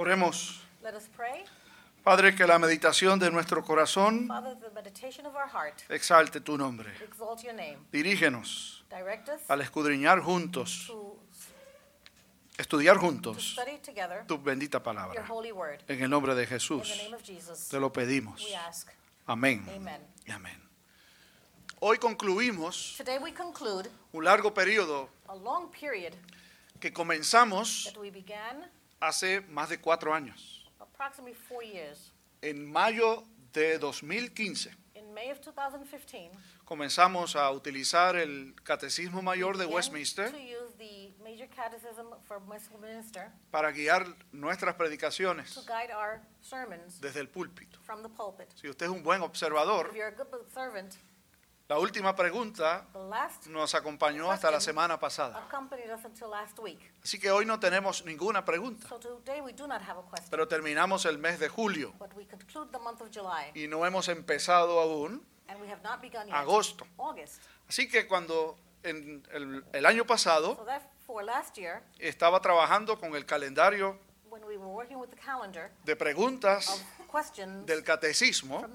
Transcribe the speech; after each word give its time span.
Oremos. 0.00 0.62
Let 0.82 0.94
us 0.94 1.10
pray. 1.14 1.44
Padre, 2.02 2.34
que 2.34 2.46
la 2.46 2.58
meditación 2.58 3.18
de 3.18 3.30
nuestro 3.30 3.62
corazón 3.62 4.26
Father, 4.28 4.56
heart 5.52 5.82
exalte 5.90 6.40
tu 6.40 6.56
nombre. 6.56 6.90
exalt 7.04 7.42
your 7.42 7.52
name. 7.52 7.76
Dirígenos 7.92 8.82
al 9.48 9.60
escudriñar 9.60 10.22
juntos, 10.22 10.86
to, 10.86 11.18
estudiar 12.56 12.94
to 12.94 13.02
juntos 13.02 13.52
study 13.52 13.76
together 13.80 14.24
tu 14.26 14.38
bendita 14.42 14.82
palabra. 14.82 15.22
holy 15.28 15.52
word. 15.52 15.82
En 15.86 16.02
el 16.02 16.08
nombre 16.08 16.34
de 16.34 16.44
In 16.44 16.48
the 16.48 16.54
Jesús 16.54 16.96
name 16.96 17.14
of 17.14 17.22
Jesus, 17.22 17.68
te 17.68 17.78
lo 17.78 17.92
pedimos. 17.92 18.42
Amén. 19.26 19.66
Amen. 19.68 20.00
Amén. 20.30 20.62
Hoy 21.78 21.98
concluimos 21.98 22.98
un 24.12 24.24
largo 24.24 24.54
periodo 24.54 25.10
a 25.28 25.34
long 25.34 25.70
period 25.70 26.14
que 26.80 26.90
comenzamos 26.90 27.84
that 27.84 28.00
we 28.00 28.10
began 28.10 28.64
hace 29.00 29.40
más 29.42 29.68
de 29.68 29.78
cuatro 29.80 30.12
años. 30.14 30.66
approximately 30.80 31.34
four 31.34 31.62
years. 31.62 32.12
En 32.42 32.70
mayo 32.70 33.24
de 33.52 33.78
2015 33.78 34.70
In 34.94 35.14
May 35.14 35.30
of 35.30 35.40
2015, 35.40 36.30
comenzamos 36.64 37.34
a 37.36 37.50
utilizar 37.50 38.16
el 38.16 38.54
Catecismo 38.62 39.22
Mayor 39.22 39.56
de 39.56 39.66
Westminster 39.66 40.30
to 40.30 40.36
use 40.38 40.72
the 40.78 41.12
major 41.22 41.48
catechism 41.48 42.06
for 42.26 42.38
Westminster 42.46 43.30
para 43.50 43.72
guiar 43.72 44.06
nuestras 44.32 44.74
predicaciones 44.76 45.54
desde 47.00 47.20
el 47.20 47.28
púlpito. 47.28 47.80
from 47.82 48.02
the 48.02 48.08
pulpit. 48.08 48.48
Si 48.54 48.68
usted 48.68 48.86
es 48.86 48.92
un 48.92 49.02
buen 49.02 49.22
observador, 49.22 49.90
la 51.70 51.78
última 51.78 52.16
pregunta 52.16 52.84
nos 53.46 53.74
acompañó 53.76 54.28
hasta 54.28 54.50
la 54.50 54.60
semana 54.60 54.98
pasada. 54.98 55.46
Así 57.00 57.20
que 57.20 57.30
hoy 57.30 57.46
no 57.46 57.60
tenemos 57.60 58.04
ninguna 58.04 58.44
pregunta, 58.44 58.88
pero 60.28 60.48
terminamos 60.48 61.04
el 61.04 61.18
mes 61.18 61.38
de 61.38 61.48
julio. 61.48 61.94
Y 63.54 63.68
no 63.68 63.86
hemos 63.86 64.08
empezado 64.08 64.80
aún 64.80 65.24
agosto. 66.32 66.84
Así 67.68 67.88
que 67.88 68.08
cuando 68.08 68.56
en 68.82 69.22
el, 69.30 69.64
el 69.72 69.86
año 69.86 70.04
pasado 70.04 70.66
estaba 72.00 72.40
trabajando 72.40 72.98
con 72.98 73.14
el 73.14 73.24
calendario 73.24 73.96
de 75.84 75.94
preguntas 75.94 76.84
del 77.64 77.84
catecismo, 77.84 78.66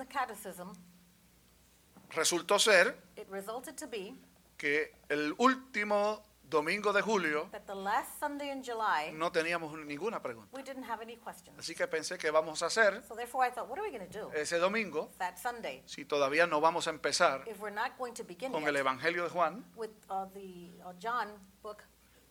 resultó 2.16 2.60
ser 2.60 2.96
it 3.16 3.28
resulted 3.30 3.76
to 3.76 3.88
be 3.88 4.16
que 4.58 4.94
el 5.10 5.34
último 5.38 6.24
domingo 6.50 6.94
de 6.94 7.02
julio 7.02 7.50
that 7.52 7.66
the 7.66 7.76
last 7.76 8.20
Sunday 8.20 8.52
in 8.52 8.64
July, 8.64 9.12
no 9.14 9.32
teníamos 9.32 9.74
ninguna 9.86 10.22
pregunta. 10.22 10.56
we 10.56 10.64
didn't 10.64 10.84
have 10.84 11.02
any 11.02 11.18
questions. 11.18 11.58
Así 11.58 11.76
que 11.76 11.88
pensé 11.88 12.18
que 12.18 12.30
vamos 12.32 12.62
a 12.62 12.68
hacer 12.68 13.04
So 13.08 13.16
therefore, 13.16 13.46
I 13.48 13.52
thought, 13.52 13.68
what 13.68 13.80
are 13.80 13.84
we 13.84 13.92
going 13.92 14.08
to 14.08 14.20
do 14.20 14.32
ese 14.34 14.60
domingo 14.60 15.10
that 15.18 15.38
Sunday 15.38 15.82
si 15.86 16.06
todavía 16.06 16.48
no 16.48 16.62
vamos 16.62 16.88
a 16.88 16.92
empezar 16.92 17.44
if 17.48 17.60
we're 17.60 17.74
not 17.74 17.98
going 17.98 18.14
to 18.14 18.24
begin 18.24 18.52
con 18.52 18.68
el 18.68 18.76
Evangelio 18.76 19.24
de 19.24 19.30
Juan, 19.30 19.66
with 19.76 19.90
uh, 20.10 20.26
the 20.34 20.70
uh, 20.86 20.94
John 21.00 21.30
book, 21.64 21.84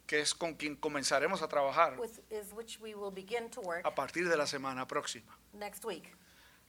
que 0.06 0.20
es 0.20 0.32
con 0.34 0.54
quien 0.54 0.76
comenzaremos 0.76 1.42
a 1.42 1.48
trabajar 1.48 1.98
with 1.98 2.20
is 2.30 2.52
which 2.52 2.78
we 2.80 2.94
will 2.94 3.12
begin 3.12 3.50
to 3.50 3.60
work 3.60 3.84
a 3.84 3.94
partir 3.94 4.28
de 4.28 4.36
la 4.36 4.46
semana 4.46 4.86
próxima. 4.86 5.36
next 5.52 5.84
week. 5.84 6.16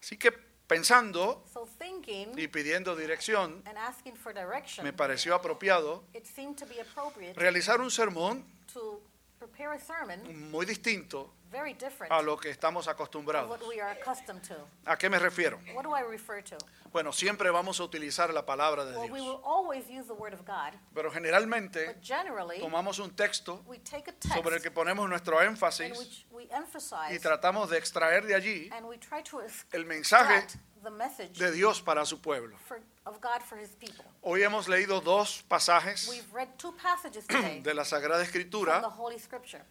Así 0.02 0.18
que 0.18 0.32
pensando 0.68 1.44
So 1.52 1.68
thinking 1.80 2.38
y 2.38 2.48
pidiendo 2.48 2.96
dirección, 2.96 3.62
and 3.66 3.78
asking 3.78 4.16
for 4.16 4.34
direction, 4.34 4.84
me 4.84 4.94
pareció 4.94 5.36
apropiado 5.36 6.04
it 6.14 6.26
seemed 6.26 6.58
to 6.58 6.66
be 6.66 6.80
appropriate 6.80 7.34
realizar 7.36 7.82
un 7.82 7.92
sermón 7.92 8.44
to 8.74 9.02
prepare 9.40 9.76
a 9.76 9.80
sermon 9.80 10.52
muy 10.52 10.66
distinto 10.66 11.34
very 11.56 11.74
different 11.74 12.12
a 12.12 12.22
lo 12.22 12.36
que 12.38 12.50
estamos 12.50 12.88
acostumbrados. 12.88 13.50
what 13.50 13.62
we 13.68 13.80
are 13.80 13.92
accustomed 13.92 14.42
to. 14.44 14.56
¿A 14.86 14.98
qué 14.98 15.10
me 15.10 15.18
refiero? 15.18 15.60
What 15.74 15.84
do 15.84 15.96
I 15.96 16.02
refer 16.02 16.42
to? 16.44 16.58
Bueno, 16.92 17.12
siempre 17.12 17.50
vamos 17.50 17.80
a 17.80 17.84
utilizar 17.84 18.34
la 18.34 18.46
palabra 18.46 18.86
de 18.86 18.98
Well, 18.98 19.12
we 19.12 19.20
Dios, 19.20 19.28
will 19.28 19.42
always 19.44 19.90
use 19.90 20.08
the 20.08 20.14
word 20.14 20.34
of 20.34 20.46
God, 20.46 20.74
pero 20.94 21.12
generalmente 21.12 21.86
but 21.88 22.02
generally 22.02 22.60
tomamos 22.60 23.00
un 23.00 23.12
texto 23.16 23.64
we 23.68 23.80
take 23.80 24.10
a 24.10 24.14
sobre 24.34 24.56
el 24.56 24.62
text 24.62 24.64
que 24.64 24.72
ponemos 24.72 25.08
nuestro 25.10 25.42
in 25.42 25.50
énfasis 25.50 25.98
which 25.98 26.26
we 26.32 26.44
y 26.44 26.50
emphasize 26.52 27.20
tratamos 27.22 27.70
de 27.70 27.78
extraer 27.78 28.26
de 28.26 28.36
allí 28.36 28.70
and 28.72 28.86
we 28.86 28.98
try 28.98 29.22
to 29.24 29.42
el 29.72 29.86
mensaje 29.86 30.36
extract 30.38 30.58
the 30.84 30.92
message 30.92 31.38
de 31.40 31.52
Dios 31.52 31.82
para 31.82 32.06
su 32.06 32.20
pueblo. 32.22 32.56
for, 32.68 32.80
of 33.06 33.20
God 33.20 33.42
for 33.42 33.58
His 33.58 33.70
people. 33.76 34.06
Hoy 34.22 34.44
hemos 34.44 34.68
leído 34.68 35.02
dos 35.02 35.44
pasajes 35.48 36.08
We've 36.08 36.34
read 36.34 36.50
two 36.58 36.74
passages 36.74 37.26
today 37.28 37.62
de 37.62 37.74
la 37.74 37.84
Sagrada 37.84 38.24
from 38.24 38.32
the 38.34 38.40
Escritura 38.40 38.82
Holy 38.92 39.18
Scripture 39.20 39.64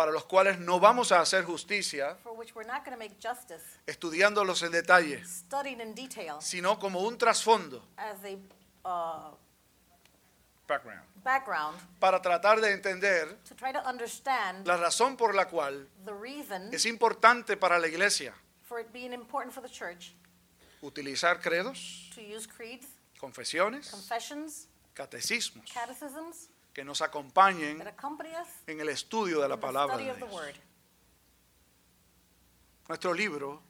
para 0.00 0.12
los 0.12 0.24
cuales 0.24 0.58
no 0.58 0.80
vamos 0.80 1.12
a 1.12 1.20
hacer 1.20 1.44
justicia 1.44 2.16
for 2.22 2.32
which 2.32 2.54
we're 2.54 2.66
not 2.66 2.82
going 2.86 2.92
to 2.92 2.98
make 2.98 3.16
justice, 3.20 3.62
estudiándolos 3.86 4.62
en 4.62 4.72
detalle, 4.72 5.22
detail 5.94 6.40
sino 6.40 6.78
como 6.78 7.00
un 7.00 7.18
trasfondo 7.18 7.86
as 7.98 8.16
a 8.24 8.88
uh, 8.88 9.36
background, 10.66 11.02
background 11.22 11.78
para 11.98 12.22
tratar 12.22 12.62
de 12.62 12.72
entender 12.72 13.36
to 13.46 13.54
try 13.54 13.74
to 13.74 13.82
la 14.64 14.78
razón 14.78 15.18
por 15.18 15.34
la 15.34 15.48
cual 15.48 15.86
es 16.72 16.86
importante 16.86 17.58
para 17.58 17.78
la 17.78 17.86
iglesia 17.86 18.32
for 18.62 18.80
it 18.80 18.90
being 18.94 19.12
important 19.12 19.52
for 19.52 19.62
the 19.62 19.68
church 19.68 20.14
utilizar 20.80 21.42
credos, 21.42 22.10
to 22.14 22.22
use 22.22 22.48
creeds, 22.48 22.86
confesiones, 23.18 23.90
confessions, 23.90 24.66
catecismos 24.94 25.70
que 26.80 26.84
nos 26.86 27.02
acompañen 27.02 27.84
en 28.66 28.80
el 28.80 28.88
estudio 28.88 29.42
de 29.42 29.48
la 29.48 29.56
in 29.56 29.60
the 29.60 29.66
palabra 29.66 29.98
de 29.98 30.10
of 30.10 30.18
the 30.18 30.26
Dios. 30.26 30.60
Nuestro 32.88 33.12
libro 33.12 33.62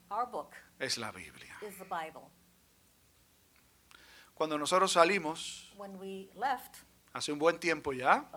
es 0.79 0.97
la 0.97 1.11
Biblia. 1.11 1.59
is 1.61 1.77
the 1.79 1.85
Bible. 1.85 2.23
Cuando 4.33 4.57
nosotros 4.57 4.93
salimos, 4.93 5.73
When 5.77 5.99
we 5.99 6.31
left, 6.37 6.85
hace 7.13 7.33
un 7.33 7.41
buen 7.41 7.59
tiempo 7.59 7.93
ya, 7.93 8.31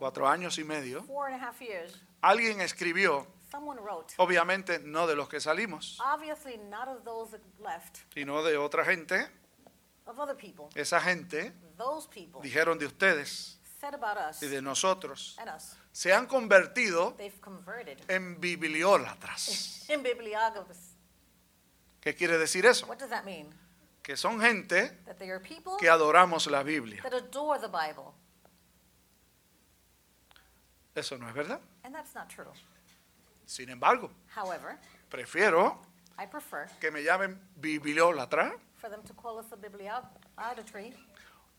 cuatro 0.00 0.28
años 0.28 0.58
y 0.58 0.64
medio, 0.64 1.04
four 1.04 1.28
and 1.28 1.40
a 1.40 1.46
half 1.46 1.60
years, 1.60 2.02
alguien 2.20 2.60
escribió, 2.60 3.28
someone 3.48 3.80
wrote, 3.80 4.12
obviamente 4.16 4.80
no 4.80 5.06
de 5.06 5.14
los 5.14 5.28
que 5.28 5.38
salimos, 5.38 6.00
obviously 6.00 6.58
not 6.58 6.88
of 6.88 7.04
those 7.04 7.30
that 7.30 7.42
left, 7.60 7.98
sino 8.12 8.42
de 8.42 8.56
otra 8.56 8.84
gente, 8.84 9.30
of 10.12 10.20
other 10.20 10.36
people. 10.36 10.68
esa 10.74 11.00
gente 11.00 11.52
Those 11.76 12.06
people 12.08 12.40
dijeron 12.42 12.78
de 12.78 12.86
ustedes 12.86 13.58
said 13.80 13.94
about 13.94 14.16
us 14.18 14.42
y 14.42 14.46
de 14.46 14.60
nosotros, 14.62 15.36
and 15.38 15.48
us, 15.48 15.74
se 15.92 16.12
han 16.12 16.26
convertido 16.26 17.14
they've 17.16 17.40
converted 17.40 17.98
en 18.08 18.40
bibliólatras. 18.40 19.86
in 19.90 20.02
bibliographers. 20.02 20.90
¿Qué 22.00 22.14
quiere 22.14 22.36
decir 22.38 22.66
eso? 22.66 22.86
What 22.86 22.98
does 22.98 23.10
that 23.10 23.24
mean? 23.24 23.48
Que 24.02 24.16
son 24.16 24.40
gente 24.40 24.88
That 25.06 25.16
they 25.18 25.30
are 25.30 25.40
people 25.40 25.74
que 25.78 25.88
adoramos 25.88 26.46
la 26.48 26.62
Biblia. 26.62 27.02
that 27.02 27.14
adore 27.14 27.58
the 27.60 27.68
Bible. 27.68 28.12
Eso 30.94 31.16
no 31.16 31.28
es 31.28 31.34
verdad. 31.34 31.60
And 31.84 31.94
that's 31.94 32.14
not 32.14 32.28
true. 32.28 32.52
Sin 33.46 33.68
embargo, 33.70 34.10
However, 34.34 34.78
prefiero 35.10 35.80
I 36.18 36.26
prefer 36.26 36.68
que 36.80 36.90
me 36.90 37.02
llamen 37.02 37.40
bibliólatra 37.56 38.54
for 38.82 38.90
them 38.90 39.02
to 39.04 39.14
call 39.14 39.38
us 39.38 39.46
a 39.52 39.56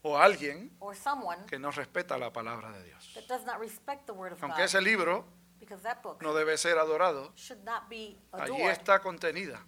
o 0.06 0.18
alguien 0.18 0.70
or 0.82 0.94
someone 0.94 1.38
que 1.48 1.58
no 1.58 1.72
respeta 1.72 2.18
la 2.18 2.32
palabra 2.32 2.72
de 2.74 2.84
Dios. 2.84 3.14
that 3.16 3.26
does 3.28 3.46
not 3.46 3.60
respect 3.60 4.06
the 4.06 4.12
Word 4.14 4.34
of 4.34 4.44
Aunque 4.44 4.58
God 4.58 4.66
ese 4.66 4.82
libro 4.82 5.24
because 5.62 5.82
that 5.84 6.04
book 6.04 6.22
no 6.22 6.34
debe 6.34 6.58
ser 6.58 6.78
adorado, 6.78 7.32
should 7.36 7.64
not 7.64 7.88
be 7.90 8.20
allí 8.34 8.56
adored. 8.62 8.78
está 8.78 9.00
contenida 9.00 9.62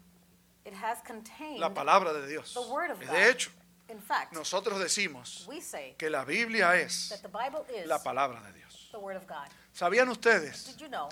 It 0.65 0.73
has 0.73 0.99
contained 1.05 1.59
la 1.61 1.69
palabra 1.73 2.11
de 2.11 2.27
Dios. 2.27 2.53
the 2.53 2.61
Word 2.69 2.91
of 2.91 2.99
De 2.99 3.05
God. 3.05 3.15
hecho, 3.15 3.51
In 3.87 4.01
fact, 4.01 4.33
nosotros 4.33 4.77
decimos 4.79 5.45
we 5.47 5.61
say 5.61 5.95
que 5.97 6.09
la 6.09 6.25
Biblia 6.25 6.75
es 6.75 7.07
that 7.09 7.21
the 7.21 7.29
Bible 7.29 7.63
is 7.73 7.87
la 7.87 7.99
palabra 7.99 8.41
de 8.41 8.51
Dios. 8.59 8.89
the 8.91 8.99
Word 8.99 9.15
of 9.15 9.25
God. 9.25 9.47
¿Sabían 9.73 10.09
ustedes 10.09 10.65
Did 10.75 10.81
you 10.81 10.89
know 10.89 11.07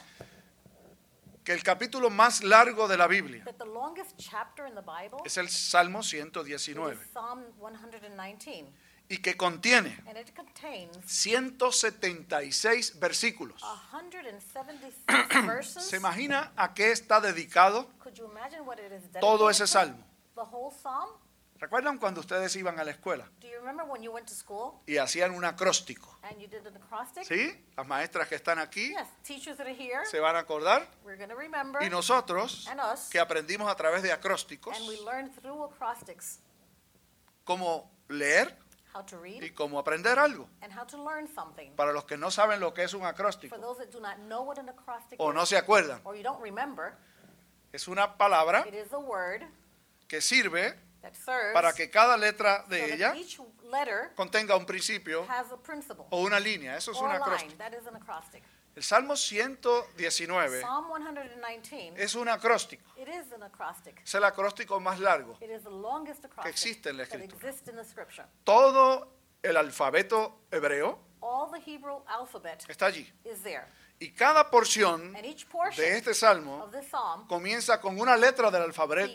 que 1.44 1.54
el 1.54 1.64
capítulo 1.64 2.10
más 2.10 2.44
largo 2.44 2.88
de 2.88 2.98
la 2.98 3.08
Biblia 3.08 3.44
that 3.46 3.56
the 3.58 3.66
longest 3.66 4.18
chapter 4.18 4.66
in 4.68 4.76
the 4.76 4.82
Bible 4.82 5.20
es 5.26 5.38
el 5.38 5.50
Salmo 5.50 6.00
is 6.00 6.08
119 6.14 6.98
Psalm 7.14 7.44
119, 7.60 8.72
y 9.10 9.18
que 9.18 9.36
contiene 9.36 9.98
and 10.08 10.18
it 10.18 10.34
contains 10.36 10.98
176 11.06 13.00
versículos? 13.00 13.62
176 13.92 15.46
verses. 15.46 15.84
¿Se 15.84 15.98
imagina 15.98 16.54
a 16.56 16.74
qué 16.74 16.92
está 16.92 17.20
dedicado 17.20 17.90
todo 19.20 19.50
ese 19.50 19.68
salmo? 19.68 20.04
¿Recuerdan 21.64 21.98
cuando 21.98 22.20
ustedes 22.20 22.54
iban 22.58 22.78
a 22.78 22.84
la 22.84 22.92
escuela 22.92 23.26
Do 23.40 23.48
you 23.48 23.58
remember 23.58 23.86
when 23.86 24.04
you 24.04 24.12
went 24.12 24.28
to 24.28 24.34
school 24.36 24.82
y 24.86 24.98
hacían 24.98 25.32
un 25.32 25.46
acróstico? 25.46 26.20
and 26.24 26.38
you 26.38 26.46
did 26.50 26.68
an 26.68 26.76
acrostic? 26.76 27.24
¿Sí? 27.24 27.56
Las 27.78 27.88
maestras 27.88 28.28
que 28.28 28.36
están 28.36 28.60
aquí 28.60 28.90
Yes, 28.90 29.08
teachers 29.24 29.56
that 29.56 29.66
are 29.66 29.74
here, 29.74 30.06
se 30.06 30.20
van 30.20 30.36
a 30.36 30.40
acordar 30.40 30.86
we're 31.06 31.16
going 31.16 31.30
to 31.30 31.38
remember, 31.38 31.82
y 31.82 31.90
nosotros 31.90 32.68
and 32.68 32.82
us, 32.82 33.08
que 33.10 33.18
aprendimos 33.18 33.72
a 33.72 33.76
través 33.78 34.04
de 34.04 34.12
acrósticos 34.12 34.76
and 34.76 34.86
we 34.90 34.98
learned 35.06 35.34
through 35.40 35.64
acrostics 35.64 36.40
cómo 37.46 37.90
leer, 38.10 38.54
how 38.94 39.02
to 39.06 39.18
read, 39.22 39.42
y 39.42 39.52
cómo 39.52 39.80
aprender 39.80 40.20
algo. 40.20 40.50
and 40.62 40.78
how 40.78 40.86
to 40.86 41.02
learn 41.02 41.34
something. 41.34 41.72
Para 41.78 41.94
los 41.94 42.04
que 42.04 42.18
no 42.18 42.30
saben 42.30 42.60
lo 42.60 42.74
que 42.74 42.84
es 42.84 42.94
un 42.94 43.04
For 43.04 43.10
acróstico 43.10 43.58
those 43.58 43.78
that 43.86 43.90
do 43.90 44.02
not 44.02 44.18
know 44.28 44.42
what 44.42 44.58
an 44.60 44.68
acrostic 44.68 45.18
o 45.18 45.30
is, 45.30 45.36
no 45.36 45.46
se 45.46 45.56
acuerdan, 45.56 46.02
or 46.04 46.14
you 46.18 46.24
don't 46.24 46.44
remember, 46.44 46.94
es 47.72 47.88
una 47.88 48.18
palabra 48.18 48.66
it 48.68 48.74
is 48.74 48.92
a 48.92 49.00
word 49.00 49.44
que 50.10 50.20
sirve 50.20 50.78
para 51.54 51.74
que 51.74 51.90
cada 51.90 52.18
letra 52.18 52.64
de 52.68 52.94
ella 52.94 53.14
contenga 54.16 54.56
un 54.56 54.66
principio 54.66 55.26
has 55.30 55.52
a 55.52 55.58
principle 55.58 56.06
o 56.10 56.22
una 56.22 56.40
línea. 56.40 56.78
Eso 56.78 56.92
es 56.92 56.98
un 56.98 57.12
acróstico. 57.12 58.46
El 58.76 58.84
Salmo 58.84 59.16
119 59.16 60.62
Psalm 60.62 60.88
119, 60.88 62.04
es 62.04 62.16
un 62.16 62.28
acróstico. 62.28 62.84
it 62.98 63.08
is 63.08 63.32
an 63.32 63.44
acrostic. 63.44 64.02
Es 64.04 64.16
el 64.16 64.24
acróstico 64.24 64.80
más 64.80 65.00
largo. 65.00 65.38
It 65.42 65.52
is 65.52 65.64
the 65.64 65.70
longest 65.70 66.26
acrostic 66.26 66.52
existe 66.52 66.90
en 66.90 66.98
la 66.98 67.04
Escritura. 67.04 67.36
exists 67.36 67.68
in 67.68 67.76
the 67.76 67.84
scripture. 67.84 68.26
Todo 68.44 69.14
el 69.44 69.58
alfabeto 69.58 70.40
hebreo 70.50 70.98
All 71.20 71.52
the 71.52 71.60
Hebrew 71.60 72.02
alphabet 72.08 72.66
está 72.68 72.88
allí. 72.88 73.08
is 73.26 73.44
there. 73.44 73.66
Y 74.04 74.12
cada 74.12 74.50
porción 74.50 75.16
And 75.16 75.26
each 75.26 75.48
portion 75.48 75.78
de 75.78 75.98
este 75.98 76.14
salmo 76.14 76.62
of 76.62 76.72
this 76.74 76.90
psalm 76.90 77.26
comienza 77.26 77.80
con 77.80 77.98
una 77.98 78.18
letra 78.18 78.52
del 78.52 78.64
alfabeto, 78.64 79.08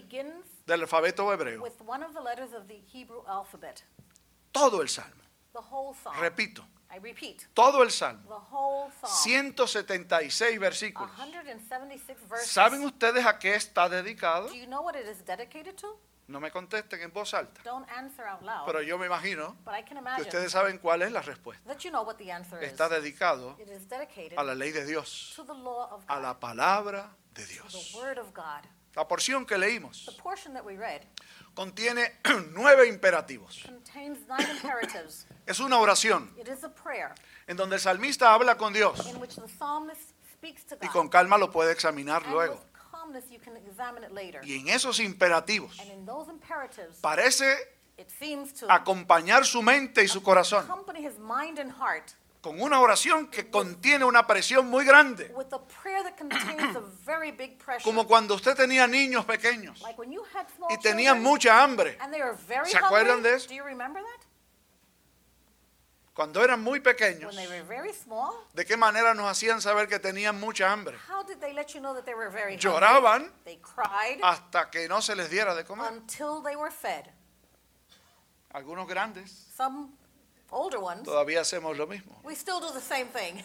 del 0.67 0.81
alfabeto 0.81 1.31
hebreo. 1.31 1.61
with 1.62 1.79
one 1.87 2.02
of 2.02 2.14
the 2.14 2.20
letters 2.23 2.55
of 2.55 2.67
the 2.67 2.82
Hebrew 2.90 3.23
alphabet. 3.26 3.82
Todo 4.50 4.81
el 4.81 4.88
salmo. 4.88 5.23
Repito, 6.19 6.64
I 6.90 6.99
repeat, 7.00 7.43
todo 7.52 7.82
el 7.82 7.90
salmo. 7.90 8.23
the 8.29 8.56
whole 8.56 8.90
psalm. 9.02 9.12
176 9.12 10.58
versículos. 10.58 11.11
176 11.17 12.29
verses. 12.29 12.50
¿Saben 12.50 12.82
ustedes 12.82 13.26
a 13.26 13.38
qué 13.38 13.56
está 13.56 13.90
dedicado? 13.90 14.49
No 16.29 16.41
me 16.41 16.51
contesten 16.51 17.01
en 17.01 17.11
voz 17.13 17.33
alta, 17.33 17.63
Don't 17.65 17.89
answer 17.91 18.27
out 18.27 18.43
loud. 18.43 18.67
pero 18.67 18.83
yo 18.83 18.99
me 18.99 19.07
imagino 19.07 19.57
but 19.65 19.73
I 19.75 19.83
can 19.83 19.87
que 19.89 19.99
imagine 19.99 20.23
ustedes 20.23 20.53
saben 20.53 20.79
cuál 20.79 21.01
es 21.03 21.11
la 21.11 21.23
respuesta. 21.23 21.65
that 21.67 21.79
you 21.83 21.91
know 21.91 22.03
what 22.05 22.17
the 22.17 22.31
answer 22.31 22.63
is. 22.63 22.71
Está 22.71 22.89
dedicado 22.89 23.57
It 23.59 23.69
is 23.71 23.89
dedicated 23.89 24.39
a 24.39 24.43
la 24.45 24.55
ley 24.55 24.71
de 24.71 24.85
Dios, 24.85 25.33
to 25.37 25.45
the 25.45 25.55
law 25.55 25.89
of 25.91 26.05
a 26.07 26.15
God, 26.17 26.23
la 26.23 26.39
palabra 26.39 27.11
de 27.35 27.43
to 27.47 27.53
Dios. 27.53 27.93
the 27.93 27.99
word 27.99 28.19
of 28.19 28.33
God. 28.35 28.65
La 28.95 29.07
porción 29.09 29.47
que 29.47 29.55
The 29.55 29.61
leímos 29.61 30.19
portion 30.23 30.53
that 30.55 30.65
we 30.65 30.77
read 30.77 31.03
contiene 31.55 32.19
nueve 32.53 32.87
imperativos. 32.89 33.63
contains 33.65 34.19
nine 34.29 34.51
imperatives. 34.51 35.27
Es 35.47 35.61
una 35.61 35.79
oración 35.79 36.31
It 36.37 36.49
is 36.49 36.63
a 36.63 36.69
prayer 36.69 37.15
en 37.47 37.57
donde 37.57 37.77
el 37.77 37.81
salmista 37.81 38.35
habla 38.35 38.57
con 38.59 38.75
Dios 38.75 39.07
in 39.07 39.17
which 39.19 39.35
the 39.37 39.49
psalmist 39.49 40.11
speaks 40.31 40.63
to 40.67 40.75
y 40.83 40.87
God. 40.89 40.93
con 40.93 41.09
calma 41.09 41.39
lo 41.39 41.51
puede 41.51 41.73
examinar 41.73 42.23
and 42.25 42.33
luego. 42.33 42.55
with 42.57 42.78
Y 44.45 44.59
en 44.59 44.69
esos 44.69 45.01
imperativos 45.01 45.79
And 45.81 45.91
in 45.91 46.07
those 46.07 46.31
imperatives, 46.31 46.99
parece 47.01 47.57
it 47.97 48.09
seems 48.19 48.53
to 48.55 48.71
acompañar 48.71 49.45
su 49.45 49.63
mente 49.63 50.03
y 50.03 50.09
su 50.09 50.23
corazón 50.23 50.65
accompany 50.65 51.07
his 51.07 51.19
mind 51.19 51.59
and 51.59 51.73
heart 51.73 52.13
con 52.41 52.61
una 52.61 52.81
oración 52.81 53.29
que 53.29 53.51
contiene 53.51 54.05
una 54.05 54.27
presión 54.27 54.69
muy 54.71 54.85
grande, 54.85 55.33
with 55.35 55.53
a 55.53 55.59
prayer 55.83 56.05
that 56.05 56.17
contains 56.17 56.77
a 56.77 56.81
very 57.05 57.33
big 57.33 57.59
pressure. 57.59 57.83
como 57.83 58.07
cuando 58.07 58.35
usted 58.35 58.55
tenía 58.55 58.87
niños 58.87 59.25
pequeños 59.25 59.81
like 59.83 59.99
when 59.99 60.13
you 60.13 60.23
had 60.35 60.47
small 60.57 60.71
y 60.71 60.79
tenían 60.79 61.17
children 61.17 61.23
mucha 61.23 61.63
hambre. 61.63 61.97
and 62.01 62.13
they 62.13 62.23
were 62.23 62.37
very 62.47 62.71
¿Se 62.71 62.79
acuerdan 62.79 63.23
de 63.23 63.35
eso? 63.35 63.49
Do 63.49 63.55
you 63.55 63.65
remember 63.65 64.01
that? 64.03 64.27
Cuando 66.19 66.43
eran 66.43 66.61
muy 66.61 66.81
pequeños, 66.81 67.32
When 67.32 67.37
they 67.37 67.47
were 67.47 67.62
very 67.62 67.93
small, 67.93 68.32
¿de 68.53 68.67
qué 68.67 68.76
manera 68.76 69.15
nos 69.15 69.26
hacían 69.26 69.62
saber 69.62 69.87
que 69.87 70.00
tenían 70.00 70.41
mucha 70.41 70.69
hambre? 70.69 70.99
how 71.09 71.23
did 71.23 71.38
they 71.38 71.53
let 71.53 71.69
you 71.69 71.79
know 71.81 71.94
that 71.94 72.05
they 72.06 72.15
were 72.15 72.29
very 72.29 72.55
hungry? 72.55 72.59
Lloraban 72.59 73.32
cried 73.62 74.19
hasta 74.20 74.69
que 74.69 74.88
no 74.88 75.00
se 75.00 75.15
les 75.15 75.31
diera 75.31 75.55
de 75.55 75.62
comer. 75.62 75.93
until 75.93 76.43
they 76.43 76.56
were 76.56 76.73
fed. 76.73 77.05
Algunos 78.53 78.88
grandes 78.88 79.31
Some 79.56 79.91
older 80.50 80.81
ones, 80.81 81.05
todavía 81.05 81.43
hacemos 81.43 81.76
lo 81.76 81.87
mismo. 81.87 82.21
we 82.25 82.35
still 82.35 82.59
do 82.59 82.73
the 82.73 82.81
same 82.81 83.06
thing. 83.12 83.41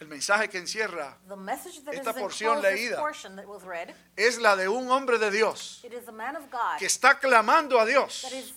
El 0.00 0.08
mensaje 0.08 0.48
que 0.50 0.58
encierra 0.58 1.18
Esta 1.92 2.12
porción 2.14 2.60
leída. 2.60 3.00
read, 3.64 3.94
es 4.16 4.38
la 4.38 4.56
de 4.56 4.66
un 4.66 4.90
hombre 4.90 5.18
de 5.18 5.30
Dios 5.30 5.80
que 6.80 6.86
está 6.86 7.20
clamando 7.20 7.78
a 7.78 7.86
Dios, 7.86 8.22
that 8.22 8.32
is 8.32 8.54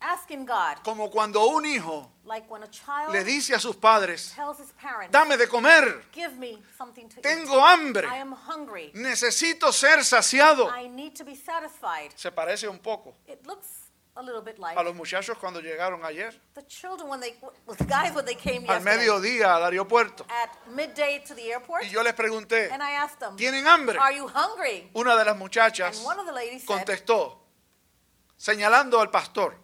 asking 0.00 0.46
God, 0.46 0.78
como 0.82 1.10
cuando 1.10 1.46
un 1.46 1.64
hijo 1.66 2.10
like 2.24 2.50
when 2.50 2.62
a 2.62 2.68
child 2.70 3.12
le 3.12 3.22
dice 3.24 3.54
a 3.54 3.58
sus 3.60 3.76
padres, 3.76 4.32
tells 4.34 4.58
his 4.58 4.72
parents, 4.72 5.12
dame 5.12 5.36
de 5.36 5.46
comer, 5.46 6.02
give 6.12 6.32
me 6.38 6.58
something 6.76 7.08
to 7.08 7.18
eat. 7.18 7.22
tengo 7.22 7.60
hambre, 7.60 8.06
I 8.06 8.16
am 8.18 8.32
hungry. 8.32 8.90
necesito 8.94 9.72
ser 9.72 10.04
saciado. 10.04 10.70
I 10.70 10.88
need 10.88 11.14
to 11.14 11.24
be 11.24 11.36
satisfied. 11.36 12.12
Se 12.16 12.30
parece 12.30 12.68
un 12.68 12.78
poco 12.78 13.14
It 13.26 13.46
looks 13.46 13.90
a 14.16 14.22
little 14.22 14.42
bit 14.42 14.58
like 14.58 14.76
a 14.78 14.82
los 14.82 14.94
muchachos 14.94 15.36
cuando 15.38 15.60
llegaron 15.60 16.04
ayer, 16.04 16.34
the 16.54 16.62
children 16.66 17.08
when 17.08 17.20
they, 17.20 17.34
the 17.78 17.84
guys 17.84 18.12
when 18.14 18.24
they 18.24 18.34
came 18.34 18.64
al 18.68 18.76
yesterday 18.76 18.98
mediodía 18.98 19.54
al 19.56 19.64
aeropuerto. 19.64 20.24
at 20.28 20.50
midday 20.74 21.22
to 21.26 21.34
the 21.34 21.52
airport, 21.52 21.82
Y 21.84 21.88
yo 21.90 22.02
les 22.02 22.14
pregunté, 22.14 22.70
and 22.72 22.82
I 22.82 22.92
asked 22.96 23.18
them, 23.20 23.36
¿tienen 23.36 23.66
hambre? 23.66 23.98
are 23.98 24.14
you 24.16 24.26
hungry? 24.28 24.90
Una 24.94 25.10
de 25.16 25.24
las 25.24 25.32
And 25.34 25.38
muchachas 25.38 26.02
one 26.04 26.18
of 26.18 26.26
the 26.26 26.32
ladies 26.32 26.62
said, 26.64 26.76
contestó, 26.78 27.38
señalando 28.36 29.00
al 29.00 29.10
pastor, 29.10 29.56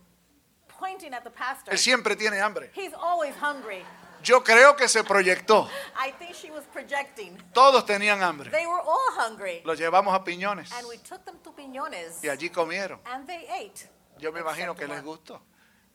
pointing 0.78 1.12
at 1.14 1.22
the 1.24 1.30
pastor, 1.30 1.72
él 1.72 1.78
siempre 1.78 2.16
tiene 2.16 2.38
hambre. 2.40 2.70
he's 2.74 2.92
always 2.94 3.34
hungry. 3.40 3.84
Yo 4.22 4.42
creo 4.42 4.74
que 4.76 4.88
se 4.88 5.04
proyectó. 5.04 5.68
I 5.96 6.10
think 6.18 6.34
she 6.34 6.50
was 6.50 6.64
projecting. 6.72 7.36
Todos 7.52 7.84
tenían 7.86 8.20
hambre. 8.22 8.50
They 8.50 8.66
were 8.66 8.80
all 8.80 9.12
hungry. 9.16 9.62
Los 9.64 9.78
llevamos 9.78 10.14
a 10.14 10.24
Piñones 10.24 10.72
And 10.72 10.86
we 10.88 10.98
took 10.98 11.24
them 11.24 11.36
to 11.44 11.52
Piñones, 11.54 12.22
y 12.24 12.28
allí 12.28 12.50
comieron. 12.50 12.98
and 13.06 13.26
they 13.26 13.46
ate. 13.48 13.88
Yo 14.18 14.32
me 14.32 14.40
imagino 14.40 14.74
que 14.74 14.86
les 14.88 15.02
gustó. 15.04 15.40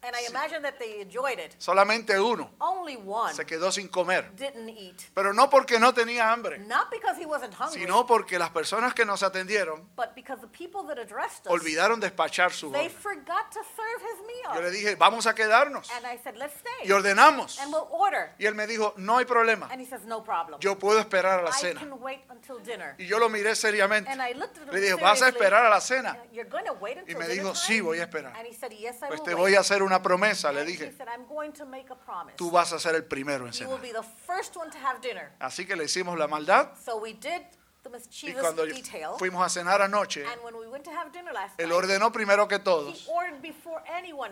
And 0.03 0.15
I 0.15 0.25
imagine 0.29 0.63
that 0.63 0.79
they 0.79 0.99
enjoyed 1.01 1.37
it. 1.39 1.53
Solamente 1.59 2.19
uno 2.19 2.49
Only 2.59 2.95
one 2.97 3.33
se 3.35 3.45
quedó 3.45 3.71
sin 3.71 3.87
comer. 3.87 4.31
didn't 4.35 4.67
eat. 4.69 4.99
Pero 5.13 5.31
no 5.33 5.49
porque 5.49 5.79
no 5.79 5.93
tenía 5.93 6.31
hambre, 6.31 6.57
Not 6.59 6.89
because 6.89 7.19
he 7.21 7.25
wasn't 7.25 7.53
hungry, 7.53 7.79
sino 7.81 8.05
porque 8.07 8.39
las 8.39 8.49
personas 8.49 8.93
que 8.95 9.05
nos 9.05 9.21
atendieron 9.21 9.87
but 9.95 10.15
because 10.15 10.41
the 10.41 10.47
people 10.47 10.83
that 10.87 10.97
addressed 10.99 11.45
us, 11.45 11.51
olvidaron 11.53 11.99
despachar 11.99 12.51
su 12.51 12.71
they 12.71 12.87
orden. 12.87 12.97
forgot 12.99 13.51
to 13.51 13.59
serve 13.75 14.01
his 14.01 14.17
Yo 14.43 14.55
le 14.55 14.61
meal. 14.61 14.71
dije, 14.71 14.95
vamos 14.95 15.27
a 15.27 15.35
quedarnos. 15.35 15.89
And 15.91 16.05
I 16.07 16.17
said, 16.23 16.35
let's 16.35 16.55
stay. 16.55 16.87
Y 16.87 16.91
ordenamos. 16.91 17.59
And 17.59 17.71
we'll 17.71 17.87
order. 17.91 18.31
Y 18.39 18.45
él 18.47 18.55
me 18.55 18.65
dijo, 18.65 18.93
no 18.97 19.17
hay 19.19 19.25
problema. 19.25 19.67
And 19.71 19.79
he 19.79 19.85
says, 19.85 20.03
no 20.05 20.23
problem. 20.23 20.59
Yo 20.61 20.79
puedo 20.79 20.99
esperar 20.99 21.39
a 21.41 21.43
la 21.43 21.49
I 21.51 21.53
cena. 21.61 21.79
can 21.79 22.01
wait 22.01 22.21
until 22.29 22.57
dinner. 22.63 22.95
Y 22.97 23.05
yo 23.05 23.19
lo 23.19 23.29
miré 23.29 23.55
seriamente. 23.55 24.09
And 24.09 24.21
I 24.21 24.33
looked 24.33 24.57
at 24.57 24.63
him 24.67 24.73
Le 24.73 24.79
dije, 24.81 24.95
¿vas 24.95 25.21
a 25.21 25.25
seriously. 25.25 25.37
esperar 25.37 25.65
a 25.65 25.69
la 25.69 25.79
cena? 25.81 26.17
You're 26.31 26.49
going 26.49 26.65
to 26.65 26.73
wait 26.73 26.97
until 26.97 27.17
me 27.19 27.27
dinner 27.27 27.35
dijo, 27.43 27.53
time? 27.53 27.65
"Sí, 27.67 27.81
voy 27.81 27.99
a 27.99 28.03
esperar." 28.03 28.33
And 28.35 28.47
he 28.47 28.53
said, 28.53 28.71
yes, 28.71 28.95
I 29.03 29.07
Pues 29.07 29.19
will 29.19 29.25
te 29.25 29.35
wait. 29.35 29.41
voy 29.41 29.55
a 29.55 29.59
hacer 29.59 29.83
una 29.83 29.90
promesa, 29.99 30.51
le 30.51 30.63
dije. 30.63 30.87
he 30.87 30.91
said, 30.91 31.07
I'm 31.07 31.25
going 31.27 31.51
to 31.53 31.65
make 31.65 31.89
a 31.91 31.95
promise. 31.95 32.35
Tú 32.37 32.51
vas 32.51 32.71
a 32.73 32.79
ser 32.79 32.95
el 32.95 33.03
primero 33.05 33.47
en 33.47 33.53
cenar. 33.53 33.81
be 33.81 33.91
the 33.91 34.03
first 34.03 34.55
one 34.55 34.69
to 34.69 34.77
have 34.77 35.01
dinner. 35.01 35.31
Así 35.39 35.65
que 35.65 35.75
le 35.75 35.85
hicimos 35.85 36.17
la 36.17 36.27
maldad. 36.27 36.75
So 36.77 36.97
we 36.97 37.13
did 37.13 37.41
the 37.83 37.89
Y 38.27 38.33
cuando 38.33 38.65
detail. 38.65 39.13
fuimos 39.17 39.43
a 39.45 39.49
cenar 39.49 39.81
anoche, 39.81 40.23
And 40.25 40.41
when 40.43 40.55
we 40.55 40.67
went 40.67 40.83
to 40.85 40.91
have 40.91 41.11
dinner 41.11 41.33
last 41.33 41.59
él 41.59 41.71
ordenó 41.71 42.11
primero 42.11 42.47
que 42.47 42.59
todos 42.59 43.07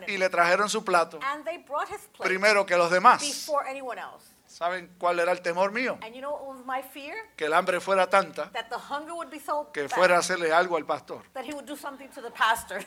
y 0.06 0.16
le 0.18 0.28
trajeron 0.28 0.68
su 0.68 0.84
plato 0.84 1.18
And 1.22 1.44
they 1.44 1.58
brought 1.58 1.88
his 1.88 2.06
plate 2.12 2.28
primero 2.28 2.64
que 2.64 2.76
los 2.76 2.90
demás. 2.90 3.20
before 3.20 3.66
anyone 3.68 3.98
else. 4.00 4.26
¿Saben 4.46 4.90
cuál 4.98 5.20
era 5.20 5.32
el 5.32 5.42
temor 5.42 5.72
mío? 5.72 5.98
And 6.02 6.14
you 6.14 6.20
know 6.20 6.32
what 6.32 6.56
was 6.56 6.66
my 6.66 6.82
fear? 6.82 7.16
Que 7.36 7.46
el 7.46 7.52
hambre 7.54 7.80
fuera 7.80 8.08
tanta 8.08 8.50
That 8.52 8.68
the 8.68 8.78
hunger 8.78 9.14
would 9.14 9.30
be 9.30 9.40
so 9.40 9.70
que 9.72 9.88
fuera 9.88 10.16
a 10.16 10.18
hacerle 10.18 10.52
algo 10.52 10.76
al 10.76 10.84
pastor. 10.86 11.22
that 11.34 11.44
he 11.44 11.52
would 11.52 11.66
do 11.66 11.76
something 11.76 12.08
to 12.08 12.20
the 12.20 12.30
pastor. 12.30 12.84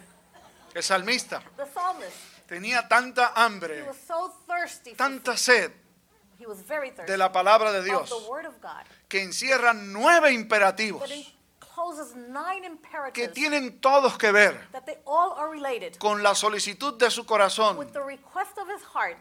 El 0.73 0.83
salmista 0.83 1.41
tenía 2.47 2.87
tanta 2.87 3.33
hambre, 3.35 3.85
tanta 4.95 5.37
sed 5.37 5.71
de 7.07 7.17
la 7.17 7.31
palabra 7.31 7.71
de 7.71 7.83
Dios 7.83 8.13
que 9.07 9.21
encierra 9.21 9.73
nueve 9.73 10.31
imperativos 10.31 11.03
que 13.13 13.27
tienen 13.29 13.79
todos 13.79 14.17
que 14.17 14.31
ver 14.31 14.67
con 15.97 16.21
la 16.21 16.35
solicitud 16.35 16.97
de 16.97 17.09
su 17.09 17.25
corazón 17.25 17.77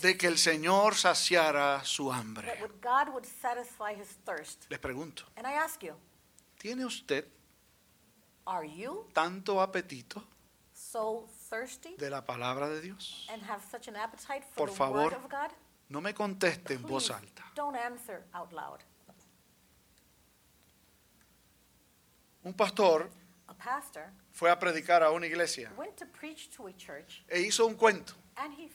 de 0.01 0.19
que 0.19 0.27
el 0.27 0.39
Señor 0.39 0.95
saciara 0.95 1.85
su 1.85 2.13
hambre. 2.13 2.59
Les 4.69 4.79
pregunto, 4.79 5.25
And 5.37 5.47
I 5.47 5.55
ask 5.55 5.81
you, 5.81 5.95
¿tiene 6.59 6.85
usted 6.85 7.27
tanto 9.13 9.61
apetito 9.61 10.23
thirsty 11.53 11.97
de 11.99 12.09
la 12.09 12.23
palabra 12.25 12.69
de 12.71 12.81
Dios? 12.81 13.27
and 13.31 13.43
have 13.43 13.63
such 13.71 13.87
an 13.89 13.97
appetite 13.97 14.43
for 14.45 14.57
Por 14.57 14.69
the 14.69 14.75
favor, 14.75 14.93
word 15.05 15.13
of 15.13 15.29
God? 15.29 15.51
No 15.91 16.01
me 16.01 16.13
conteste 16.15 16.73
en 16.75 16.83
voz 16.83 17.09
Please 17.09 17.13
alta. 17.21 17.43
don't 17.55 17.77
answer 17.77 18.23
out 18.35 18.53
loud. 18.53 18.81
Un 22.45 22.53
pastor 22.55 23.09
A 23.49 23.55
pastor 23.55 24.11
fue 24.33 24.51
a 24.51 24.59
predicar 24.59 25.03
a 25.03 25.11
una 25.11 25.27
iglesia 25.27 25.71
went 25.77 25.95
to 25.97 26.07
preach 26.07 26.49
to 26.57 26.67
a 26.67 26.73
church 26.73 27.23
e 27.29 27.41
hizo 27.41 27.67
un 27.67 27.75
cuento, 27.75 28.15
and 28.37 28.53
he 28.55 28.69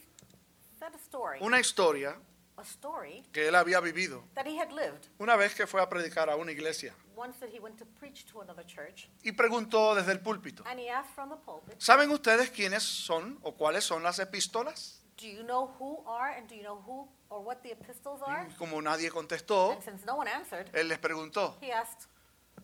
said 0.79 0.93
a 0.93 0.99
story, 0.99 1.39
una 1.41 1.57
historia 1.59 2.15
a 2.57 2.63
story 2.63 3.23
que 3.31 3.47
él 3.47 3.55
había 3.55 3.79
vivido 3.79 4.23
that 4.35 4.45
he 4.45 4.59
had 4.59 4.71
lived 4.71 5.07
una 5.19 5.35
vez 5.35 5.53
que 5.55 5.65
fue 5.67 5.81
a 5.81 5.87
predicar 5.87 6.29
a 6.29 6.35
una 6.35 6.51
iglesia 6.51 6.93
once 7.15 7.39
that 7.39 7.49
he 7.49 7.59
went 7.59 7.77
to 7.77 7.85
preach 7.99 8.25
to 8.25 8.41
another 8.41 8.65
church 8.65 9.09
y 9.23 9.31
preguntó 9.31 9.95
desde 9.95 10.11
el 10.11 10.19
púlpito, 10.19 10.63
and 10.65 10.79
he 10.79 10.89
asked 10.89 11.13
from 11.13 11.29
the 11.29 11.35
pulpit, 11.37 11.75
¿saben 11.79 12.11
ustedes 12.11 12.49
quiénes 12.51 12.83
son 12.83 13.39
o 13.43 13.55
cuáles 13.55 13.83
son 13.83 14.03
las 14.03 14.19
epístolas? 14.19 15.01
Do 15.17 15.25
you 15.25 15.41
know 15.43 15.73
who 15.79 16.03
are 16.05 16.35
and 16.37 16.47
do 16.47 16.53
you 16.55 16.61
know 16.61 16.79
who 16.85 17.07
or 17.29 17.41
what 17.43 17.63
the 17.63 17.71
epistles 17.71 18.21
are? 18.23 18.47
Y 18.47 18.53
como 18.55 18.79
nadie 18.83 19.09
contestó, 19.09 19.71
And 19.71 19.81
since 19.83 20.05
no 20.05 20.15
one 20.15 20.29
answered, 20.29 20.69
él 20.73 20.87
les 20.87 20.99
preguntó, 20.99 21.57
he 21.59 21.71
asked, 21.71 22.07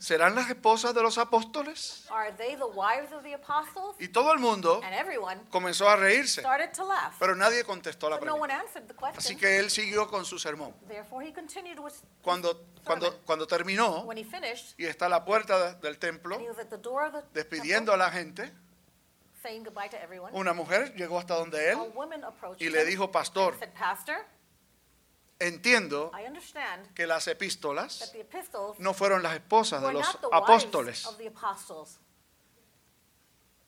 ¿serán 0.04 0.36
las 0.36 0.50
esposas 0.50 0.94
de 0.94 1.02
los 1.02 1.18
apóstoles? 1.18 2.06
Are 2.10 2.32
they 2.34 2.56
the 2.58 2.66
wives 2.66 3.12
of 3.14 3.24
the 3.24 3.34
apostles? 3.34 3.96
Y 4.00 4.10
todo 4.10 4.34
el 4.34 4.40
mundo 4.40 4.82
And 4.84 4.94
everyone 4.94 5.40
comenzó 5.50 5.88
a 5.88 5.96
reírse, 5.96 6.42
started 6.42 6.72
to 6.74 6.84
laugh. 6.86 7.14
pero 7.20 7.36
nadie 7.36 7.64
contestó 7.64 8.10
la 8.10 8.18
But 8.18 8.26
no 8.28 8.36
one 8.36 8.54
pregunta. 8.54 8.68
answered 8.68 8.88
the 8.88 8.94
Así 9.06 9.36
question. 9.36 9.40
que 9.40 9.58
él 9.60 9.70
siguió 9.70 10.10
con 10.10 10.26
su 10.26 10.38
sermón. 10.40 10.74
Therefore, 10.88 11.26
he 11.26 11.32
continued 11.34 11.80
with 11.80 11.94
Cuando, 12.22 12.66
cuando, 12.84 13.22
cuando 13.26 13.48
terminó 13.48 14.02
when 14.04 14.18
he 14.18 14.26
finished, 14.26 14.78
y 14.78 14.86
está 14.86 15.06
a 15.06 15.10
la 15.10 15.24
puerta 15.24 15.58
de- 15.74 15.80
del 15.80 15.98
templo 15.98 16.36
and 16.36 16.44
he 16.44 16.50
was 16.50 16.60
at 16.60 16.68
the 16.70 16.78
door 16.78 17.04
of 17.06 17.14
the 17.14 17.24
despidiendo 17.44 17.94
a 17.94 17.98
la 17.98 18.12
gente, 18.12 18.52
saying 19.42 19.64
goodbye 19.64 19.90
to 19.90 19.98
everyone. 19.98 20.32
una 20.38 20.54
mujer 20.54 20.94
llegó 20.96 21.18
hasta 21.20 21.36
donde 21.36 21.60
A 21.60 21.72
él 21.72 21.78
woman 21.96 22.24
approached 22.26 22.62
y 22.62 22.68
him 22.68 22.74
le 22.74 22.86
dijo, 22.86 23.12
pastor, 23.12 23.54
and 23.54 23.60
said, 23.60 23.74
Pastor, 23.74 24.26
entiendo 25.48 26.12
que 26.96 27.06
las 27.06 27.28
epístolas 27.28 28.14
no 28.80 28.94
fueron 28.94 29.24
las 29.24 29.36
esposas 29.36 29.82
de 29.82 29.94
los 29.94 30.20
apóstoles, 30.32 31.08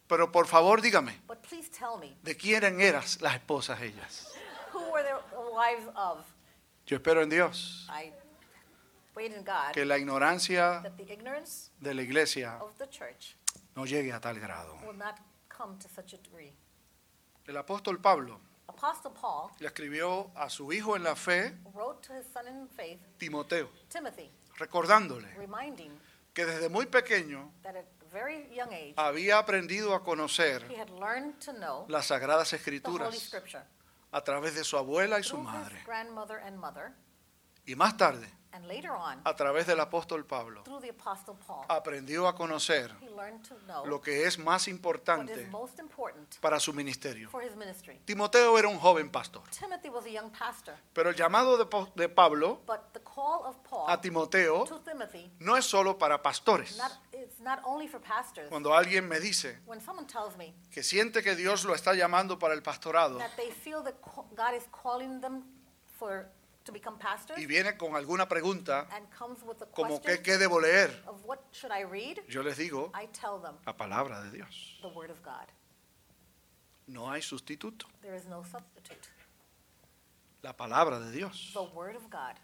pero 0.08 0.32
por 0.32 0.48
favor 0.48 0.82
dígame, 0.82 1.20
But 1.28 1.40
please 1.48 1.70
tell 1.70 1.98
me, 2.00 2.16
¿de 2.24 2.38
quién 2.38 2.80
eran 2.80 3.04
las 3.20 3.36
esposas 3.36 3.82
ellas? 3.82 4.32
who 4.72 4.92
were 4.92 5.04
the 5.04 5.18
wives 5.54 5.88
of? 5.96 6.26
Yo 6.86 6.98
espero 6.98 7.24
en 7.24 7.30
Dios 7.30 7.88
que 9.74 9.86
la 9.86 9.98
ignorancia 9.98 10.82
de 11.80 11.94
la 11.94 12.02
iglesia 12.02 12.60
no 13.76 13.86
llegue 13.86 14.14
a 14.14 14.20
tal 14.20 14.40
grado. 14.40 14.78
El 17.46 17.58
apóstol 17.58 18.02
Pablo 18.02 18.40
Apostle 18.68 19.12
Paul 19.20 19.52
le 19.60 19.68
escribió 19.68 20.32
a 20.36 20.50
su 20.50 20.72
hijo 20.74 20.96
en 20.96 21.04
la 21.04 21.16
fe, 21.16 21.54
wrote 21.74 22.08
to 22.08 22.14
his 22.14 22.26
son 22.34 22.48
in 22.48 22.68
faith, 22.70 23.00
Timoteo, 23.18 23.70
Timothy, 23.90 24.32
recordándole 24.58 25.28
reminding 25.38 25.92
que 26.34 26.46
desde 26.46 26.70
muy 26.70 26.86
pequeño 26.88 27.52
that 27.64 27.76
at 27.76 27.86
a 28.02 28.06
very 28.14 28.48
young 28.54 28.72
age 28.74 28.94
había 28.98 29.38
aprendido 29.38 29.94
a 29.94 30.04
conocer 30.04 30.64
he 30.70 30.76
had 30.80 30.90
learned 30.90 31.40
to 31.40 31.54
know 31.54 31.86
las 31.88 32.08
sagradas 32.08 32.50
the 32.50 32.58
Holy 32.58 32.78
escrituras 32.78 33.18
Scripture 33.20 33.64
a 34.12 34.24
través 34.24 34.56
de 34.56 34.64
su 34.64 34.78
abuela 34.78 35.20
y 35.20 35.24
su 35.24 35.36
through 35.36 35.44
madre. 35.44 35.82
grandmother 35.86 36.40
and 36.40 36.58
mother, 36.58 36.94
Y 37.66 37.76
más 37.76 37.98
tarde, 37.98 38.28
and 38.52 38.68
later 38.68 38.92
on 38.92 39.20
a 39.26 39.36
través 39.36 39.66
del 39.68 39.80
apóstol 39.80 40.24
Pablo, 40.26 40.64
through 40.64 40.80
the 40.82 40.90
Apostle 40.92 41.34
Paul. 41.46 41.66
aprendió 41.68 42.28
a 42.28 42.36
conocer 42.36 42.90
He 43.02 43.10
learned 43.10 43.42
to 43.48 43.56
know 43.66 43.86
lo 43.86 44.00
que 44.00 44.26
es 44.26 44.38
más 44.40 44.68
what 44.68 44.72
importante 44.72 45.42
is 45.42 45.50
most 45.50 45.78
important 45.80 46.40
para 46.40 46.60
su 46.60 46.72
ministerio. 46.74 47.30
for 47.30 47.44
his 47.44 47.56
ministry. 47.56 48.00
Timoteo 48.06 48.58
era 48.58 48.68
un 48.70 48.78
joven 48.80 49.10
pastor, 49.10 49.42
Timothy 49.50 49.90
was 49.90 50.06
a 50.06 50.10
young 50.10 50.30
pastor, 50.32 50.76
pero 50.94 51.10
el 51.10 51.16
llamado 51.16 51.58
de, 51.58 51.66
Po- 51.66 51.92
de 51.96 52.08
Pablo 52.08 52.62
but 52.68 52.94
the 52.94 53.02
call 53.02 53.44
of 53.46 53.58
Paul 53.68 53.86
a 53.90 54.00
Timoteo 54.00 54.64
to 54.66 54.80
Timothy 54.82 55.30
no 55.40 55.58
es 55.58 55.66
solo 55.66 55.98
para 55.98 56.22
pastores. 56.22 56.78
not, 56.78 56.92
it's 57.12 57.40
not 57.42 57.60
only 57.66 57.88
for 57.90 58.00
pastors. 58.00 58.48
Cuando 58.48 58.74
alguien 58.76 59.08
me 59.10 59.20
dice 59.20 59.60
When 59.66 59.82
someone 59.82 60.08
tells 60.08 60.38
me 60.38 60.54
que 60.72 60.82
siente 60.84 61.24
que 61.24 61.36
Dios 61.36 61.66
lo 61.66 61.74
está 61.74 61.94
llamando 61.96 62.38
para 62.40 62.54
el 62.54 62.62
pastorado 62.62 63.18
that 63.18 63.36
they 63.36 63.52
feel 63.52 63.84
that 63.84 63.96
co- 64.02 64.28
God 64.36 64.54
is 64.56 64.64
calling 64.72 65.20
them 65.20 65.44
for 66.00 66.30
to 66.66 66.72
become 66.72 66.98
pastors 66.98 67.40
y 67.40 67.46
viene 67.46 67.78
con 67.78 67.96
alguna 67.96 68.28
pregunta 68.28 68.88
and 68.92 69.08
comes 69.18 69.42
with 69.44 69.62
a 69.62 69.66
como 69.68 70.02
question 70.02 70.24
que 70.24 70.34
qué 70.34 70.38
debo 70.38 70.60
leer, 70.60 70.90
of 71.08 71.24
what 71.26 71.40
should 71.52 71.72
I 71.72 71.84
read, 71.84 72.20
yo 72.28 72.42
les 72.42 72.58
digo 72.58 72.92
I 72.94 73.08
tell 73.08 73.40
them 73.40 73.56
la 73.66 73.74
palabra 73.78 74.22
de 74.24 74.32
Dios. 74.32 74.78
the 74.82 74.90
Word 74.90 75.12
of 75.12 75.22
God. 75.24 75.48
No 76.88 77.10
hay 77.12 77.22
sustituto. 77.22 77.88
There 78.02 78.16
is 78.16 78.26
no 78.28 78.44
substitute. 78.44 79.10
La 80.44 80.54
palabra 80.54 81.00
de 81.00 81.12
Dios. 81.12 81.52
The 81.54 81.64
Word 81.76 81.96
of 81.96 82.10
God. 82.12 82.36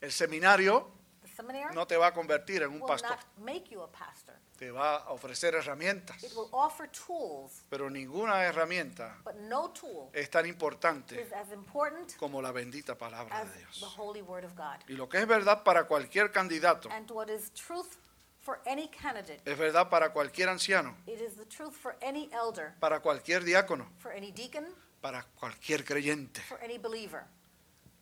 El 0.00 0.10
seminario 0.10 0.90
seminary 1.34 1.74
no 1.74 1.86
te 1.86 1.96
va 1.96 2.08
a 2.08 2.12
convertir 2.14 2.62
en 2.62 2.68
un 2.70 2.80
will 2.80 2.86
pastor. 2.86 3.10
not 3.10 3.20
make 3.38 3.68
you 3.70 3.82
a 3.82 3.90
pastor. 3.90 4.34
Te 4.58 4.70
va 4.70 4.96
a 4.96 5.10
ofrecer 5.12 5.54
herramientas, 5.54 6.22
It 6.22 6.32
will 6.36 6.48
offer 6.52 6.88
tools, 6.90 7.62
pero 7.68 7.90
ninguna 7.90 8.44
herramienta 8.44 9.18
but 9.24 9.34
no 9.36 9.70
tool 9.70 10.08
es 10.12 10.30
tan 10.30 10.46
importante 10.46 11.20
is 11.20 11.32
as 11.32 11.50
important 11.52 12.14
como 12.16 12.40
la 12.40 12.52
bendita 12.52 12.96
palabra 12.96 13.36
as 13.40 13.48
de 13.48 13.52
the 13.60 13.66
Dios. 13.78 13.94
holy 13.98 14.22
Word 14.22 14.44
of 14.44 14.54
God. 14.56 14.78
Y 14.88 14.92
lo 14.94 15.08
que 15.08 15.18
es 15.18 15.26
verdad 15.26 15.62
para 15.64 15.84
cualquier 15.86 16.30
candidato, 16.30 16.88
And 16.90 17.10
what 17.10 17.28
is 17.28 17.50
truth 17.54 17.96
for 18.40 18.60
any 18.66 18.88
candidate, 18.88 19.40
es 19.44 19.56
verdad 19.58 19.88
para 19.88 20.12
cualquier 20.12 20.48
anciano, 20.48 20.96
it 21.06 21.20
is 21.20 21.36
the 21.36 21.46
truth 21.46 21.74
for 21.74 21.96
any 22.02 22.28
elder, 22.32 22.74
para 22.80 23.00
cualquier 23.00 23.42
diácono, 23.44 23.88
for 23.98 24.12
any 24.12 24.30
deacon, 24.32 24.66
para 25.00 25.24
cualquier 25.38 25.84
creyente. 25.84 26.40
for 26.42 26.62
any 26.62 26.78
believer. 26.78 27.24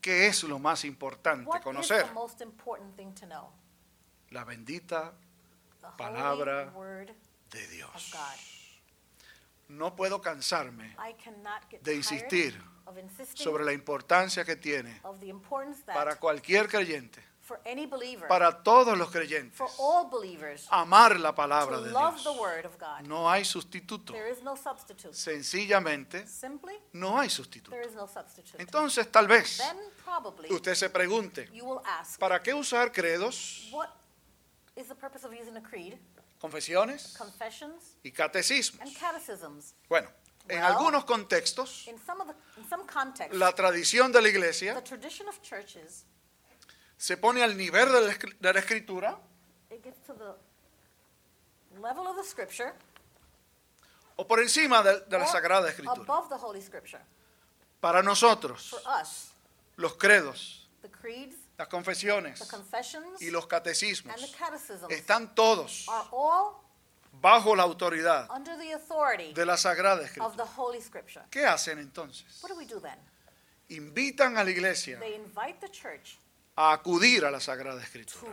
¿Qué 0.00 0.26
es 0.26 0.42
lo 0.44 0.58
más 0.58 0.84
importante 0.84 1.60
conocer? 1.62 2.06
La 4.30 4.44
bendita 4.44 5.14
Palabra 5.96 6.72
de 7.50 7.68
Dios. 7.68 8.14
No 9.68 9.94
puedo 9.94 10.20
cansarme 10.20 10.96
de 11.82 11.94
insistir 11.94 12.60
sobre 13.34 13.64
la 13.64 13.72
importancia 13.72 14.44
que 14.44 14.56
tiene 14.56 15.00
para 15.86 16.16
cualquier 16.16 16.68
creyente, 16.68 17.22
for 17.50 17.60
any 17.66 17.84
believer, 17.84 18.28
para 18.28 18.62
todos 18.62 18.96
los 18.96 19.10
creyentes, 19.10 19.56
for 19.56 19.68
all 19.80 20.08
believers, 20.08 20.68
amar 20.70 21.18
la 21.18 21.30
to 21.30 21.34
palabra 21.34 21.80
de 21.80 21.90
love 21.90 22.14
Dios. 22.14 22.22
the 22.22 22.40
Word 22.40 22.64
of 22.64 22.78
God. 22.78 23.04
No 23.08 23.28
hay 23.28 23.42
sustituto. 23.44 24.12
There 24.12 24.30
is 24.30 24.40
no 24.44 24.54
substitute. 24.54 25.12
Sencillamente, 25.12 26.24
Simply, 26.28 26.74
no 26.92 27.18
hay 27.18 27.28
sustituto. 27.28 27.70
there 27.72 27.82
is 27.84 27.96
no 27.96 28.06
substitute. 28.06 28.56
Entonces, 28.62 29.10
tal 29.10 29.26
vez 29.26 29.58
Then 29.58 29.76
probably 30.04 30.48
usted 30.52 30.76
se 30.76 30.90
pregunte, 30.90 31.48
you 31.52 31.64
will 31.64 31.80
ask, 31.84 32.20
¿para 32.20 32.40
qué 32.40 32.54
usar 32.54 32.92
credos, 32.92 33.68
what 33.72 33.88
is 34.76 34.86
the 34.86 34.94
purpose 34.94 35.24
of 35.26 35.32
using 35.34 35.56
a 35.56 35.60
creed, 35.60 35.98
confesiones 36.40 37.16
confessions, 37.18 37.96
y 38.04 38.12
catecismos? 38.12 38.80
and 38.80 38.96
catechisms? 38.96 39.74
Bueno, 39.88 40.08
en 40.48 40.60
Well, 40.60 40.66
algunos 40.72 41.04
contextos, 41.04 41.88
In 41.88 41.98
some 41.98 42.20
of 42.22 42.28
the, 42.28 43.36
la 43.36 43.52
tradición 43.56 44.12
de 44.12 44.20
la 44.20 44.28
the 44.28 44.30
iglesia 44.30 44.80
tradition 44.84 45.28
of 45.28 45.42
churches, 45.42 46.04
se 47.00 47.16
pone 47.16 47.42
al 47.42 47.56
nivel 47.56 47.90
de 47.90 48.00
la 48.02 48.12
escri- 48.12 48.36
de 48.38 48.52
la 48.52 48.60
escritura 48.60 49.18
it 49.70 49.82
gets 49.82 49.98
to 50.06 50.12
the 50.12 50.34
level 51.80 52.06
of 52.06 52.14
the 52.16 52.22
Scripture, 52.22 52.74
o 54.16 54.26
por 54.26 54.38
encima 54.40 54.82
de, 54.82 55.00
de 55.08 55.18
la 55.18 55.26
Sagrada 55.26 55.70
Escritura. 55.70 56.02
above 56.02 56.28
the 56.28 56.34
Holy 56.36 56.60
Scripture. 56.60 57.00
Para 57.80 58.02
nosotros, 58.02 58.68
For 58.68 58.82
us, 59.00 59.30
los 59.76 59.94
credos, 59.96 60.68
the 60.82 60.90
creeds, 60.90 61.36
las 61.56 61.68
confesiones 61.68 62.38
the 62.38 62.46
confessions, 62.46 63.22
y 63.22 63.30
los 63.30 63.46
catecismos 63.46 64.14
and 64.14 64.22
the 64.30 64.36
catechisms 64.36 64.90
están 64.90 65.34
todos 65.34 65.86
are 65.88 66.06
all 66.12 66.56
bajo 67.22 67.56
la 67.56 67.62
autoridad 67.62 68.28
under 68.30 68.58
the 68.58 68.74
authority 68.74 69.32
de 69.32 69.46
la 69.46 69.56
Sagrada 69.56 70.02
of 70.02 70.06
Escritura. 70.06 70.36
the 70.36 70.52
Holy 70.60 70.82
Scripture. 70.82 71.24
¿Qué 71.30 71.46
hacen 71.46 71.78
entonces? 71.78 72.42
What 72.42 72.50
do 72.50 72.56
we 72.58 72.66
do 72.66 72.78
then? 72.78 72.98
Invitan 73.70 74.36
a 74.36 74.44
la 74.44 74.50
iglesia 74.50 74.98
They 74.98 75.14
invite 75.14 75.60
the 75.60 75.70
church 75.70 76.18
a 76.56 76.72
acudir 76.72 77.24
a 77.24 77.30
la 77.30 77.40
Sagrada 77.40 77.82
Escritura. 77.82 78.32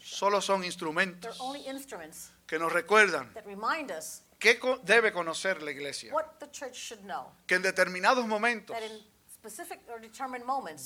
Solo 0.00 0.40
son 0.40 0.64
instrumentos 0.64 1.38
que 2.46 2.58
nos 2.58 2.72
recuerdan 2.72 3.32
qué 4.38 4.58
debe 4.82 5.12
conocer 5.12 5.62
la 5.62 5.70
iglesia. 5.70 6.12
what 6.12 6.38
the 6.38 6.50
church 6.50 6.74
should 6.74 7.02
know. 7.02 7.32
Que 7.46 7.56
en 7.56 7.62
determinados 7.62 8.26
momentos 8.26 8.76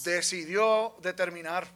decidió 0.05 0.97
determinar, 1.01 1.69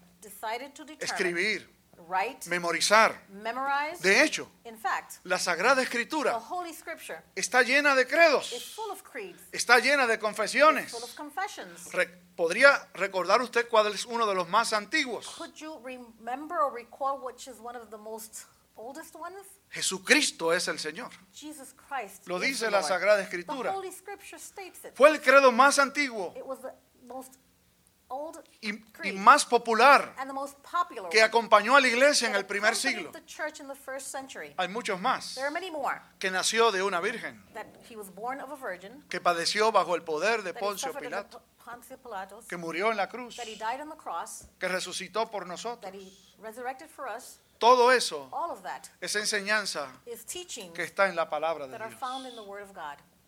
escribir, 0.99 1.71
write, 2.09 2.49
memorizar. 2.49 3.21
memorize. 3.29 4.01
De 4.03 4.23
hecho, 4.23 4.49
In 4.65 4.77
fact, 4.79 5.15
la 5.25 5.39
Sagrada 5.39 5.77
the 5.77 5.83
Escritura 5.83 6.37
Holy 6.37 6.73
Scripture 6.73 7.21
está 7.35 7.63
llena 7.63 7.95
de 7.95 8.03
is 8.03 8.09
credos, 8.09 8.75
full 8.75 8.91
of 8.91 9.03
creeds, 9.03 9.43
está 9.53 9.79
llena 9.79 10.07
de 10.07 10.19
confesiones. 10.19 10.91
full 10.91 11.03
of 11.05 11.15
confessions. 11.15 11.93
Re- 11.93 12.09
¿Podría 12.37 12.89
recordar 12.95 13.43
usted 13.43 13.69
cuál 13.69 13.93
es 13.95 14.05
uno 14.07 14.27
de 14.27 14.35
los 14.35 14.49
más 14.49 14.73
antiguos? 14.73 15.27
Could 15.37 15.55
you 15.55 15.79
remember 15.85 16.59
or 16.59 16.73
recall 16.75 17.19
which 17.23 17.47
is 17.49 17.59
one 17.61 17.77
of 17.79 17.91
the 17.91 17.99
most 17.99 18.45
oldest 18.77 19.15
ones? 19.15 19.37
Jesucristo 19.71 20.53
es 20.53 20.69
el 20.69 20.79
Señor. 20.79 21.11
Jesus 21.35 21.75
Christ. 21.75 22.27
Lo 22.29 22.39
dice 22.39 22.67
the 22.67 22.71
la. 22.71 22.83
Sagrada 22.83 23.19
The 23.19 23.25
Escritura. 23.25 23.73
Holy 23.73 23.91
Scripture 23.93 24.39
states 24.39 24.85
it. 24.85 24.95
Fue 24.95 25.09
el 25.11 25.21
credo 25.21 25.51
más 25.53 25.79
antiguo 25.79 26.33
It 26.37 26.45
was 26.45 26.61
the 26.63 26.73
most 27.07 27.35
y, 28.61 29.09
y 29.09 29.13
más 29.13 29.45
popular 29.45 30.15
and 30.19 30.29
the 30.29 30.35
most 30.35 30.59
popular 30.59 31.11
que 31.11 31.23
acompañó 31.23 31.77
a 31.77 31.81
la 31.81 31.89
iglesia 31.89 32.29
en 32.29 32.35
el 32.35 32.45
primer 32.45 32.77
siglo. 32.77 33.11
Hay 34.57 34.69
muchos 34.69 35.01
más. 35.01 35.39
Que 36.19 36.31
nació 36.31 36.71
de 36.71 36.83
una 36.83 37.01
virgen, 37.01 37.43
That 37.55 37.67
he 37.89 37.97
was 37.97 38.09
born 38.15 38.41
of 38.41 38.51
a 38.51 38.57
virgin, 38.57 39.05
que 39.09 39.21
padeció 39.21 39.73
bajo 39.73 39.95
el 39.95 40.03
poder 40.03 40.43
de 40.43 40.53
Poncio 40.55 40.93
Pilato, 40.93 41.43
que 42.49 42.57
murió 42.57 42.91
en 42.91 42.97
la 42.97 43.09
cruz, 43.09 43.37
que 44.59 44.69
resucitó 44.69 45.31
por 45.31 45.47
nosotros. 45.47 45.93
Todo 47.59 47.93
eso, 47.93 48.29
esa 49.01 49.21
enseñanza 49.21 49.89
que 50.75 50.83
está 50.83 51.09
en 51.09 51.15
la 51.15 51.31
palabra 51.31 51.69
de 51.69 51.79
Dios. 51.79 51.99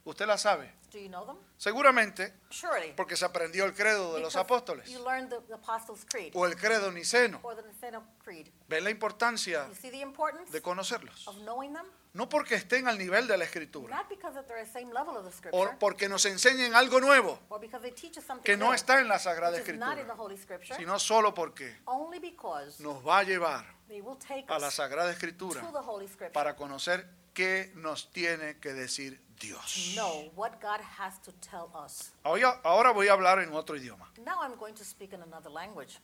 Usted 0.05 0.27
la 0.27 0.37
sabe. 0.37 0.71
Do 0.93 0.99
you 0.99 1.09
know 1.09 1.27
them? 1.27 1.37
Seguramente 1.57 2.35
Surely. 2.51 2.93
porque 2.95 3.17
se 3.17 3.25
aprendió 3.25 3.65
el 3.65 3.75
credo 3.75 4.15
de 4.15 4.21
los 4.21 4.37
apóstoles 4.37 4.89
You 4.89 5.03
learned 5.05 5.31
the, 5.31 5.41
the 5.49 5.55
Apostles' 5.55 6.05
Creed 6.09 6.33
o 6.35 6.47
el 6.47 6.55
credo 6.57 6.93
niceno. 6.93 7.41
or 7.43 7.57
the 7.57 7.63
Nicene 7.63 7.99
Creed. 8.23 8.49
¿Ven 8.69 8.85
la 8.85 8.91
importancia 8.91 9.67
You 9.67 9.75
see 9.75 9.91
the 9.91 10.01
importance 10.03 10.53
de 10.53 10.63
conocerlos? 10.63 11.27
of 11.27 11.37
knowing 11.39 11.73
them? 11.73 11.87
No 12.13 12.29
porque 12.29 12.55
estén 12.55 12.87
al 12.87 12.97
nivel 12.97 13.27
de 13.27 13.37
la 13.37 13.45
escritura 13.45 13.97
Not 13.97 14.09
because 14.09 14.35
that 14.37 14.47
they're 14.47 14.65
the 14.65 14.71
same 14.71 14.93
level 14.93 15.17
of 15.17 15.25
the 15.25 15.49
o 15.51 15.69
porque 15.81 16.09
nos 16.09 16.25
enseñen 16.27 16.75
algo 16.75 17.01
nuevo 17.01 17.41
or 17.49 17.59
because 17.59 17.83
they 17.83 17.91
teach 17.91 18.17
us 18.19 18.25
something 18.25 18.45
que 18.45 18.57
no 18.57 18.67
new, 18.67 18.75
está 18.75 19.01
en 19.01 19.09
la 19.09 19.19
Sagrada 19.19 19.57
which 19.57 19.69
is 19.69 19.75
not 19.79 19.99
in 19.99 20.07
the 20.07 20.13
Escritura, 20.13 20.17
Holy 20.17 20.37
Scripture, 20.37 20.77
sino 20.79 20.99
solo 21.01 21.35
porque 21.35 21.79
only 21.87 22.21
because 22.21 22.81
nos 22.81 23.05
va 23.05 23.19
a 23.19 23.25
llevar 23.25 23.65
they 23.89 24.01
will 24.01 24.17
take 24.19 24.45
a 24.49 24.59
la 24.61 24.69
us 24.69 24.75
Sagrada 24.75 25.09
to 25.09 25.15
Escritura 25.15 25.61
the 25.73 25.79
Holy 25.79 26.07
Scripture 26.07 26.31
para 26.33 26.55
conocer 26.55 27.05
qué 27.35 27.73
nos 27.75 28.11
tiene 28.13 28.59
que 28.61 28.73
decir 28.73 29.21
Dios. 29.39 29.93
know 29.97 30.31
what 30.37 30.53
God 30.63 30.81
has 30.99 31.21
to 31.23 31.33
tell 31.33 31.69
us. 31.75 32.13
Ahora 32.23 32.61
ahora 32.63 32.93
voy 32.93 33.09
a 33.09 33.13
hablar 33.13 33.41
en 33.41 33.53
otro 33.53 33.77
idioma 33.77 34.11
Now 34.25 34.41
I'm 34.43 34.57
going 34.57 34.75
to 34.75 34.85
speak 34.85 35.13
in 35.13 35.21
another 35.23 35.51
language, 35.51 35.99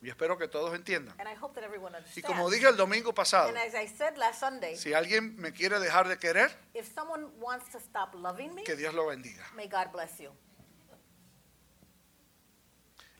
y 0.00 0.08
espero 0.08 0.38
que 0.38 0.46
todos 0.48 0.72
entiendan. 0.74 1.14
and 1.18 1.28
I 1.28 1.34
hope 1.34 1.54
that 1.54 1.64
everyone 1.64 1.94
Y 2.14 2.22
como 2.22 2.48
dije 2.48 2.68
el 2.68 2.76
domingo 2.76 3.12
pasado, 3.12 3.48
and 3.48 3.58
as 3.58 3.74
I 3.74 3.86
said 3.88 4.16
last 4.16 4.40
Sunday, 4.40 4.76
si 4.76 4.94
alguien 4.94 5.36
me 5.36 5.52
quiere 5.52 5.78
dejar 5.80 6.06
de 6.08 6.16
querer, 6.18 6.50
if 6.74 6.86
someone 6.94 7.26
wants 7.40 7.70
to 7.72 7.78
stop 7.80 8.14
loving 8.14 8.54
me, 8.54 8.62
que 8.62 8.76
Dios 8.76 8.94
lo 8.94 9.06
bendiga. 9.06 9.44
may 9.54 9.66
God 9.66 9.90
bless 9.92 10.18
you. 10.18 10.30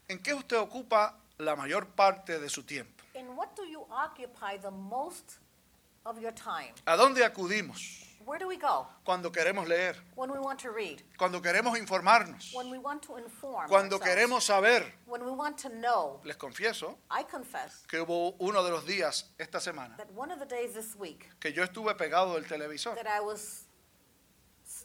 ¿En 0.08 0.22
qué 0.22 0.34
usted 0.34 0.56
ocupa 0.58 1.18
la 1.38 1.56
mayor 1.56 1.88
parte 1.88 2.38
de 2.38 2.48
su 2.48 2.62
tiempo? 2.62 3.02
In 3.14 3.36
what 3.36 3.48
do 3.56 3.64
you 3.64 3.84
occupy 3.90 4.56
the 4.60 4.70
most 4.70 5.38
of 6.06 6.20
your 6.20 6.32
time? 6.32 6.72
¿A 6.86 6.96
dónde 6.96 7.24
acudimos 7.24 8.02
Where 8.24 8.40
do 8.40 8.48
we 8.48 8.56
go 8.56 8.88
cuando 9.04 9.30
queremos 9.30 9.68
leer? 9.68 9.94
when 10.16 10.30
we 10.32 10.38
want 10.38 10.58
to 10.60 10.70
read? 10.70 11.02
Cuando 11.16 11.40
queremos 11.40 11.78
informarnos? 11.78 12.52
When 12.54 12.70
we 12.70 12.78
want 12.78 13.02
to 13.02 13.16
inform? 13.18 13.68
Cuando 13.68 13.96
ourselves? 13.96 14.04
queremos 14.04 14.42
saber? 14.42 14.82
When 15.06 15.24
we 15.24 15.30
want 15.30 15.58
to 15.58 15.68
know? 15.68 16.20
Les 16.24 16.36
confieso 16.36 16.96
I 17.10 17.22
confess 17.24 17.84
que 17.86 18.00
hubo 18.00 18.34
uno 18.40 18.64
de 18.64 18.70
los 18.72 18.84
días 18.84 19.26
esta 19.38 19.60
semana 19.60 19.96
that 19.96 20.10
one 20.12 20.32
of 20.32 20.40
the 20.40 20.46
days 20.46 20.74
this 20.74 20.96
week 20.96 21.28
que 21.38 21.52
yo 21.52 21.62
estuve 21.62 21.94
pegado 21.96 22.34
del 22.34 22.44
televisor. 22.46 22.96
that 22.96 23.06
I 23.06 23.20
was 23.20 23.65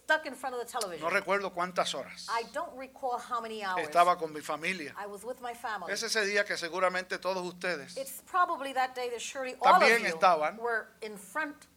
stuck 0.04 0.26
in 0.26 0.36
front 0.36 0.56
of 0.56 0.62
the 0.62 0.68
television. 0.72 1.02
No 1.04 1.10
recuerdo 1.10 1.54
cuántas 1.54 1.94
horas. 1.96 2.28
I 2.30 2.44
don't 2.54 2.76
recall 2.78 3.18
how 3.20 3.42
many 3.42 3.64
hours. 3.64 3.88
Estaba 3.88 4.18
con 4.18 4.34
mi 4.34 4.42
familia. 4.42 4.94
I 4.98 5.06
was 5.08 5.24
with 5.24 5.40
my 5.42 5.54
family. 5.54 5.92
Es 5.92 6.04
ese 6.04 6.26
día 6.26 6.46
que 6.46 6.58
seguramente 6.58 7.18
todos 7.20 7.46
ustedes 7.46 7.96
It's 7.98 8.22
probably 8.30 8.74
that 8.74 8.94
day 8.96 9.10
that 9.10 9.20
surely 9.22 9.56
all 9.62 9.76
of 9.76 9.82
También 9.82 10.02
you 10.02 10.08
estaban 10.08 10.58
were 10.58 10.88
in 11.02 11.18
front 11.18 11.68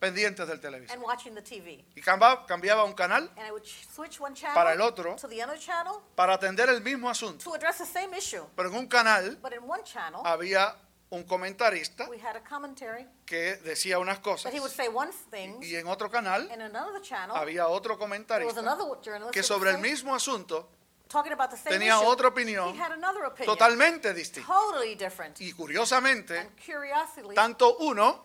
pendientes 0.00 0.48
del 0.48 0.58
televisor. 0.60 0.92
and 0.92 1.02
watching 1.02 1.34
the 1.34 1.42
TV. 1.42 1.84
Y 1.94 2.02
camba- 2.02 2.44
cambiaba 2.46 2.84
un 2.84 2.92
canal 2.94 3.30
And 3.36 3.46
I 3.46 3.52
would 3.52 3.62
ch- 3.62 3.86
switch 3.94 4.18
one 4.20 4.34
channel 4.34 4.54
Para 4.54 4.72
el 4.74 4.80
otro. 4.82 5.14
to 5.16 5.28
the 5.28 5.40
other 5.42 5.56
channel 5.58 6.00
para 6.16 6.34
atender 6.34 6.68
el 6.68 6.80
mismo 6.80 7.08
asunto. 7.08 7.44
to 7.44 7.54
address 7.54 7.78
the 7.78 7.86
same 7.86 8.12
issue. 8.16 8.44
Pero 8.56 8.68
en 8.70 8.74
un 8.76 8.88
canal 8.88 9.36
But 9.40 9.52
in 9.52 9.60
one 9.62 9.84
channel, 9.84 10.20
había 10.24 10.74
un 11.12 11.24
comentarista 11.24 12.08
we 12.08 12.18
had 12.18 12.36
a 12.36 12.40
commentary 12.42 13.06
que 13.26 13.56
decía 13.56 13.98
unas 13.98 14.18
cosas 14.20 14.44
that 14.50 14.54
he 14.54 14.60
would 14.60 14.72
say 14.72 14.88
one 14.88 15.10
thing, 15.30 15.60
y 15.62 15.76
en 15.76 15.86
otro 15.86 16.10
canal 16.10 16.42
and 16.50 16.54
in 16.54 16.62
another 16.62 17.00
channel, 17.02 17.36
había 17.36 17.68
otro 17.68 17.96
there 17.98 18.46
was 18.46 18.54
comentarista 18.56 18.60
another 18.60 19.30
que 19.30 19.42
sobre 19.42 19.70
el 19.70 19.78
mismo 19.78 20.14
asunto 20.14 20.70
talking 21.08 21.32
about 21.32 21.50
the 21.50 21.56
same 21.58 21.78
tenía 21.78 21.96
issue. 21.98 22.06
otra 22.06 22.28
opinión 22.28 22.74
He 22.74 22.80
had 22.80 22.92
another 22.92 23.24
opinion, 23.24 23.54
totalmente 23.54 24.14
distinta. 24.14 24.46
totally 24.50 24.94
different. 24.94 25.38
Y 25.38 25.52
curiosamente, 25.52 26.38
And 26.38 27.34
tanto 27.34 27.76
uno 27.80 28.24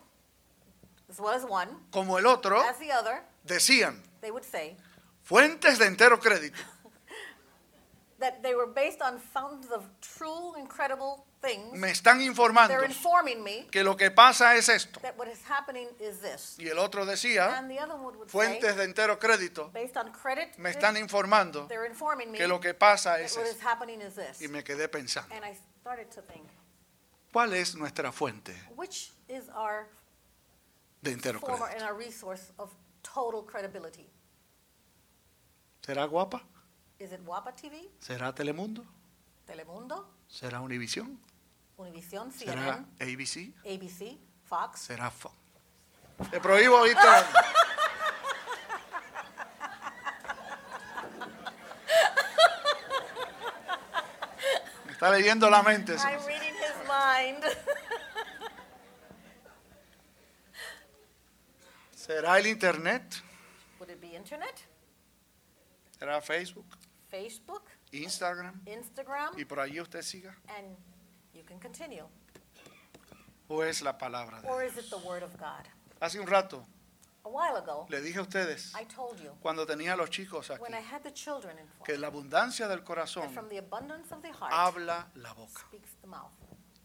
as 1.09 1.19
well 1.19 1.33
as 1.35 1.43
one, 1.43 1.69
como 1.91 2.17
el 2.17 2.25
otro 2.25 2.61
as 2.61 2.79
the 2.79 2.93
other, 2.93 3.21
decían 3.43 4.01
they 4.21 4.31
would 4.31 4.45
say 4.45 4.77
fuentes 5.23 5.77
de 5.77 5.87
entero 5.87 6.21
crédito. 6.21 6.57
That 8.27 8.41
they 8.43 8.53
were 8.55 8.67
based 8.67 9.01
on 9.01 9.19
fountains 9.19 9.71
of 9.71 9.83
true, 10.01 10.53
incredible 10.59 11.25
things. 11.41 11.71
Me 11.79 11.89
están 11.91 12.19
informando 12.21 12.67
They're 12.73 12.85
informing 12.85 13.41
me 13.43 13.67
que 13.71 13.83
lo 13.83 13.95
que 13.95 14.11
pasa 14.11 14.55
es 14.55 14.67
esto. 14.67 14.99
that 15.01 15.17
what 15.17 15.27
is 15.29 15.41
happening 15.47 15.87
is 15.99 16.19
this. 16.19 16.57
Y 16.59 16.67
el 16.67 16.77
otro 16.79 17.05
decía 17.05 17.57
And 17.57 17.69
the 17.69 17.79
other 17.79 17.95
one 17.95 18.17
would 18.17 18.29
say, 18.29 18.31
fuentes 18.31 18.75
de 18.75 18.83
entero 18.83 19.17
crédito 19.17 19.71
based 19.73 19.95
on 19.95 20.11
credit, 20.11 20.57
me 20.57 20.69
están 20.71 20.97
informando 20.97 21.67
they're 21.67 21.85
informing 21.87 22.31
me 22.31 22.37
que 22.37 22.47
lo 22.47 22.59
que 22.59 22.73
pasa 22.73 23.11
that 23.11 23.21
es 23.21 23.37
what 23.37 23.45
is 23.45 23.53
esto. 23.55 23.65
happening 23.67 24.01
is 24.01 24.15
this. 24.15 24.41
Y 24.41 24.47
me 24.49 24.63
quedé 24.63 24.89
pensando, 24.89 25.33
And 25.33 25.45
I 25.45 25.55
started 25.79 26.09
to 26.11 26.21
think, 26.21 26.47
¿cuál 27.31 27.53
es 27.53 27.75
nuestra 27.75 28.11
fuente 28.11 28.53
which 28.75 29.13
is 29.29 29.47
our 29.55 29.87
de 31.01 31.11
entero 31.11 31.39
former 31.39 31.67
and 31.67 31.75
crédito? 31.81 31.85
our 31.85 31.93
resource 31.97 32.51
of 32.57 32.71
total 33.03 33.43
credibility? 33.45 34.09
¿Será 35.85 36.05
guapa? 36.05 36.41
Is 36.99 37.11
it 37.11 37.21
WAPA 37.25 37.53
TV, 37.55 37.89
¿Será 37.99 38.33
Telemundo? 38.33 38.83
Telemundo, 39.45 40.09
¿Será 40.27 40.61
Univisión? 40.61 41.19
Univision, 41.77 42.31
¿Será 42.31 42.53
CNN, 42.53 42.87
ABC? 42.99 43.53
ABC, 43.65 44.17
Fox? 44.45 44.79
¿Será 44.79 45.11
Fox? 45.11 45.35
Te 46.31 46.39
prohíbo 46.39 46.79
oírte. 46.79 47.01
Me 54.85 54.91
está 54.91 55.09
leyendo 55.11 55.49
la 55.49 55.61
mente. 55.63 55.93
eso. 55.95 56.07
I'm 56.07 56.25
reading 56.25 56.53
his 56.55 56.75
mind. 56.87 57.43
¿Será 61.95 62.39
el 62.39 62.47
Internet? 62.47 63.21
Would 63.79 63.91
it 63.91 64.01
be 64.01 64.15
internet, 64.15 64.55
¿Será 65.99 66.21
Facebook? 66.21 66.65
Facebook, 67.21 67.63
¿Instagram? 67.91 68.61
Instagram, 68.67 69.33
Y 69.39 69.45
por 69.45 69.59
allí 69.59 69.79
usted 69.81 70.01
siga. 70.01 70.35
and 70.57 70.75
you 71.33 71.43
can 71.43 71.59
continue? 71.59 72.03
¿O 73.49 73.63
es 73.63 73.81
la 73.81 73.97
palabra 73.97 74.41
de 74.41 74.47
Or 74.47 74.61
Dios? 74.61 74.73
is 74.77 74.85
it 74.85 74.89
the 74.89 74.97
Word 75.07 75.23
of 75.23 75.35
God? 75.37 75.65
Hace 75.99 76.19
un 76.19 76.27
rato 76.27 76.63
A 77.23 77.29
while 77.29 77.57
ago, 77.57 77.87
le 77.89 78.01
dije 78.01 78.19
a 78.19 78.21
ustedes, 78.21 78.71
I 78.75 78.85
told 78.85 79.19
you, 79.19 79.31
cuando 79.41 79.65
tenía 79.65 79.93
a 79.93 79.95
los 79.97 80.09
chicos 80.09 80.49
aquí, 80.51 80.61
when 80.61 80.73
I 80.73 80.79
had 80.81 81.01
the 81.01 81.11
children 81.11 81.57
informed, 81.57 81.85
que 81.85 81.97
la 81.97 82.07
abundancia 82.07 82.67
del 82.67 82.79
that 82.79 82.85
corazón 82.85 83.29
from 83.33 83.49
the 83.49 83.57
abundance 83.57 84.13
of 84.13 84.21
the 84.21 84.31
heart 84.31 84.51
habla 84.53 85.07
la 85.15 85.33
boca. 85.33 85.59
speaks 85.67 85.89
the 86.01 86.07
mouth. 86.07 86.31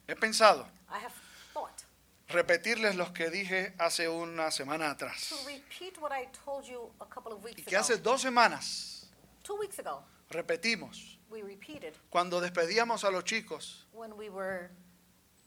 He 0.09 0.15
pensado 0.15 0.67
I 0.91 0.99
have 0.99 1.13
thought 1.53 1.85
repetirles 2.29 2.97
los 2.97 3.11
que 3.13 3.29
dije 3.31 3.75
hace 3.79 4.09
una 4.09 4.51
semana 4.51 4.91
atrás. 4.91 5.29
to 5.29 5.37
repeat 5.47 5.99
what 6.01 6.11
I 6.13 6.27
told 6.45 6.65
you 6.65 6.91
a 7.01 7.07
couple 7.07 7.33
of 7.33 7.41
Y 7.45 7.51
weeks 7.51 7.67
que 7.67 7.77
hace 7.77 7.95
ago. 7.95 8.03
dos 8.13 8.23
semanas 8.23 9.02
Two 9.43 9.57
weeks 9.59 9.79
ago, 9.79 10.03
repetimos, 10.31 11.19
we 11.31 11.43
repeated 11.43 11.95
cuando 12.11 12.41
despedíamos 12.41 13.05
a 13.05 13.11
los 13.11 13.25
chicos 13.25 13.85
when 13.93 14.17
we 14.17 14.29
were 14.31 14.71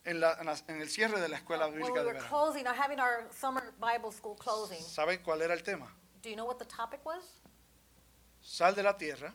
en, 0.06 0.20
la- 0.20 0.36
en 0.40 0.46
la- 0.48 0.58
en 0.68 0.82
el 0.82 0.88
cierre 0.90 1.20
de 1.20 1.28
la 1.30 1.38
escuela 1.38 1.68
when 1.68 1.76
we 1.82 1.90
bíblica 1.90 2.00
de 2.04 2.12
verano. 2.14 2.28
closing, 2.28 2.68
or 2.68 2.74
having 2.74 3.00
our 3.00 3.26
summer 3.32 3.74
Bible 3.80 4.12
school 4.12 4.36
closing. 4.36 4.82
¿Saben 4.82 5.20
cuál 5.24 5.42
era 5.42 5.54
el 5.54 5.62
tema? 5.64 5.88
Do 6.22 6.30
you 6.30 6.36
know 6.36 6.46
what 6.46 6.60
the 6.60 6.66
topic 6.66 7.06
was? 7.06 7.24
Sal 8.42 8.74
de 8.76 8.84
la 8.84 8.94
tierra 8.98 9.34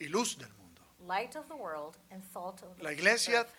y 0.00 0.06
luz 0.08 0.36
del 0.36 0.48
mundo. 0.58 0.82
Light 1.06 1.36
of 1.36 1.48
the 1.48 1.56
world 1.56 1.96
and 2.10 2.22
salt 2.32 2.62
of 2.62 2.76
the 2.78 2.84
La 2.84 2.90
iglesia 2.92 3.40
earth. 3.40 3.50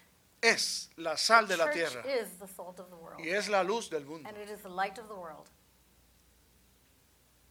es 0.42 0.90
la 0.98 1.16
sal 1.18 1.48
de 1.48 1.58
la 1.58 1.72
tierra 1.72 2.04
is 2.08 2.30
the 2.40 2.48
salt 2.48 2.80
of 2.80 2.90
the 2.90 2.96
world, 2.96 3.20
y 3.20 3.30
es 3.30 3.50
la 3.50 3.62
luz 3.64 3.90
del 3.90 4.06
mundo. 4.06 4.28
and 4.30 4.38
it 4.38 4.50
is 4.50 4.62
the 4.62 4.70
light 4.70 4.98
of 5.00 5.08
the 5.08 5.16
world. 5.16 5.50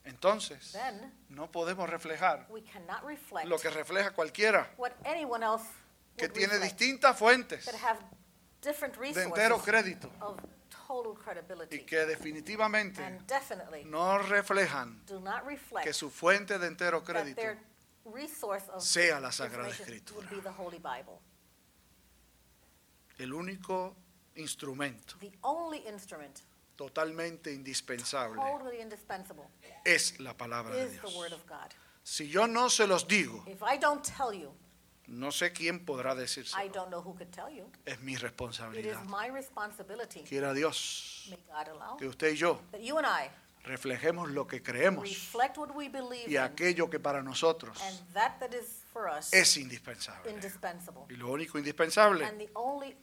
Entonces, 0.04 0.72
Then 0.72 1.12
no 1.30 1.50
podemos 1.50 1.88
reflejar 1.88 2.46
we 2.50 2.62
cannot 2.62 3.02
reflect 3.04 3.48
lo 3.48 3.58
que 3.58 3.70
refleja 3.70 4.12
cualquiera 4.12 4.70
what 4.76 4.92
anyone 5.04 5.44
else 5.44 5.64
que 6.16 6.26
would 6.26 6.34
tiene 6.34 6.52
reflect, 6.52 6.78
distintas 6.78 7.18
fuentes 7.18 7.64
that 7.64 7.74
have 7.74 7.98
different 8.60 8.94
de 8.98 9.22
entero 9.22 9.58
crédito 9.58 10.10
of 10.20 10.38
total 10.68 11.16
y 11.70 11.78
que 11.80 12.04
definitivamente 12.06 13.02
and 13.02 13.26
definitely 13.26 13.84
no 13.84 14.18
reflejan 14.18 15.02
do 15.06 15.20
not 15.20 15.44
reflect 15.46 15.84
que 15.84 15.92
su 15.92 16.10
fuente 16.10 16.58
de 16.58 16.66
entero 16.66 17.02
that 17.02 17.12
crédito 17.12 17.40
their 17.40 17.58
resource 18.04 18.68
of 18.70 18.82
sea 18.82 19.18
la 19.20 19.32
Sagrada 19.32 19.70
Escritura. 19.70 20.18
would 20.18 20.30
be 20.30 20.40
the 20.40 20.50
Holy 20.50 20.78
Bible. 20.78 21.18
el 23.18 23.32
único 23.32 23.96
instrumento 24.34 25.16
The 25.20 25.32
only 25.42 25.78
instrument, 25.86 26.40
totalmente 26.76 27.52
indispensable 27.52 28.36
totally 28.36 28.80
indispensable, 28.80 29.44
es 29.84 30.18
la 30.20 30.36
palabra 30.36 30.74
de 30.74 30.84
is 30.86 30.92
the 30.92 31.00
Dios. 31.00 31.14
Word 31.16 31.32
of 31.32 31.46
God. 31.46 31.70
Si 32.02 32.28
yo 32.28 32.46
no 32.46 32.68
se 32.68 32.86
los 32.86 33.06
digo, 33.08 33.44
If 33.46 33.62
I 33.62 33.78
don't 33.78 34.02
tell 34.04 34.32
you, 34.32 34.52
No 35.06 35.30
sé 35.30 35.52
quién 35.52 35.84
podrá 35.84 36.14
decirse. 36.14 36.56
I 36.58 36.68
don't 36.68 36.88
know 36.90 37.02
who 37.02 37.14
could 37.14 37.30
tell 37.30 37.50
you. 37.50 37.70
Es 37.84 38.00
mi 38.00 38.14
It 38.14 38.20
responsabilidad. 38.22 39.02
is 39.02 39.08
my 39.08 39.28
responsibility. 39.30 40.22
Quiera 40.22 40.54
Dios 40.54 41.26
May 41.30 41.38
God 41.46 41.68
allow 41.68 41.96
que 41.98 42.06
usted 42.08 42.32
y 42.32 42.36
yo 42.36 42.60
that 42.72 42.80
you 42.80 42.96
and 42.98 43.06
I 43.06 43.30
reflejemos 43.64 44.30
lo 44.30 44.46
que 44.46 44.62
creemos 44.62 45.02
reflect 45.02 45.56
what 45.58 45.74
we 45.74 45.88
believe 45.88 46.28
y 46.28 46.36
in 46.36 46.42
aquello 46.42 46.88
que 46.90 47.00
para 47.00 47.22
nosotros 47.22 47.78
and 47.82 47.98
that 48.14 48.38
that 48.38 48.52
is 48.54 48.82
for 48.92 49.08
us 49.08 49.32
es 49.32 49.56
indispensable. 49.56 50.30
indispensable. 50.30 51.02
Y 51.10 51.16
lo 51.16 51.30
único 51.30 51.58
indispensable, 51.58 52.24
And 52.24 52.38
the 52.38 52.50
only 52.54 52.96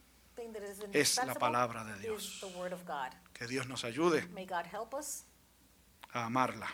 Es 0.92 1.16
la 1.24 1.34
palabra 1.34 1.84
de 1.84 1.98
Dios. 2.00 2.40
the 2.40 2.58
word 2.58 2.72
of 2.72 2.84
God. 2.86 3.12
que 3.32 3.46
Dios 3.46 3.66
nos 3.66 3.84
ayude 3.84 4.26
May 4.32 4.46
God 4.46 4.66
help 4.66 4.94
us 4.94 5.24
a 6.12 6.24
amarla 6.26 6.68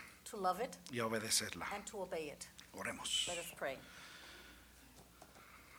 y 0.91 0.99
a 0.99 1.05
obedecerla. 1.05 1.67
and 1.73 1.85
to 1.85 2.01
obey 2.01 2.29
it. 2.29 2.47
Oremos. 2.73 3.27
Let 3.27 3.39
us 3.39 3.51
pray. 3.57 3.77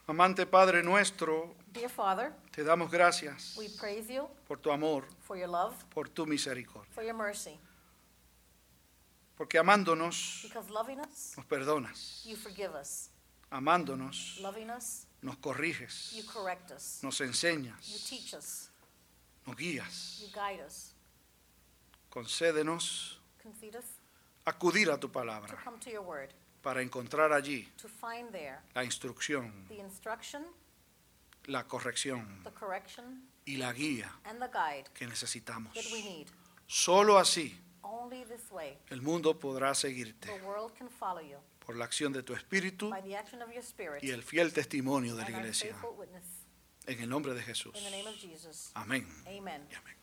Amante 0.06 0.44
Padre 0.44 0.82
nuestro, 0.82 1.54
Dear 1.72 1.88
Father, 1.88 2.32
te 2.50 2.64
damos 2.64 2.90
gracias 2.90 3.54
we 3.56 3.68
praise 3.78 4.12
you 4.12 4.28
por 4.48 4.58
tu 4.58 4.72
amor, 4.72 5.04
for 5.20 5.36
your 5.36 5.48
love, 5.48 5.74
por 5.94 6.08
tu 6.08 6.26
misericordia, 6.26 6.90
for 6.92 7.04
your 7.04 7.14
mercy, 7.14 7.56
porque 9.36 9.56
amándonos 9.58 10.44
us, 10.44 11.36
nos 11.36 11.46
perdonas, 11.46 12.24
you 12.24 12.36
forgive 12.36 12.74
us. 12.74 13.10
amándonos 13.52 14.38
Loving 14.40 14.70
us, 14.70 15.06
nos 15.22 15.36
corriges, 15.38 16.12
you 16.12 16.24
correct 16.24 16.70
us. 16.70 17.00
nos 17.02 17.18
You 17.18 17.26
enseñas, 17.26 18.08
teach 18.08 18.34
us. 18.34 18.70
nos 19.46 19.56
guías. 19.56 20.20
You 20.20 20.28
guide 20.32 20.64
us. 20.66 20.94
Concédenos 22.10 23.18
Concede 23.42 23.78
us 23.78 23.84
acudir 24.44 24.90
a 24.90 24.98
tu 24.98 25.06
to 25.06 25.12
palabra 25.12 25.56
come 25.64 25.78
to 25.78 25.90
your 25.90 26.02
word, 26.02 26.30
para 26.62 26.82
encontrar 26.82 27.32
allí 27.32 27.68
to 27.76 27.88
find 27.88 28.30
there 28.32 28.60
la 28.74 28.84
instrucción, 28.84 29.52
the 29.68 29.78
instruction, 29.78 30.44
la 31.46 31.64
corrección 31.64 32.42
the 32.44 32.50
correction, 32.50 33.28
y 33.46 33.56
la 33.56 33.72
guía 33.72 34.10
and 34.24 34.40
the 34.40 34.48
guide 34.48 34.84
que 34.94 35.06
necesitamos. 35.06 35.72
that 35.74 35.84
we 35.92 36.02
need. 36.02 36.26
Solo 36.66 37.18
así 37.18 37.56
Only 37.82 38.24
this 38.24 38.50
way 38.50 38.78
el 38.90 39.02
mundo 39.02 39.38
podrá 39.38 39.74
seguirte 39.74 40.28
the 40.28 40.44
world 40.44 40.72
can 40.76 40.88
follow 40.88 41.20
you 41.20 41.38
por 41.64 41.76
la 41.76 41.84
acción 41.84 42.12
de 42.12 42.22
tu 42.22 42.34
espíritu 42.34 42.90
by 42.90 43.00
the 43.02 43.16
action 43.16 43.40
of 43.42 43.50
your 43.50 43.62
spirit 43.62 44.02
y 44.02 44.10
el 44.10 44.22
fiel 44.22 44.52
testimonio 44.52 45.14
de 45.14 45.22
la 45.22 45.26
and 45.26 45.34
our 45.36 45.40
iglesia. 45.42 45.72
faithful 45.74 45.96
witness. 45.98 46.24
En 46.86 47.00
el 47.00 47.08
nombre 47.08 47.34
de 47.34 47.42
Jesús. 47.42 47.74
In 47.76 47.84
the 47.84 47.90
name 47.90 48.08
of 48.08 48.16
Jesus. 48.16 48.70
Amén. 48.74 49.06
Amen. 49.26 49.66
y 49.70 49.74
amén. 49.74 49.96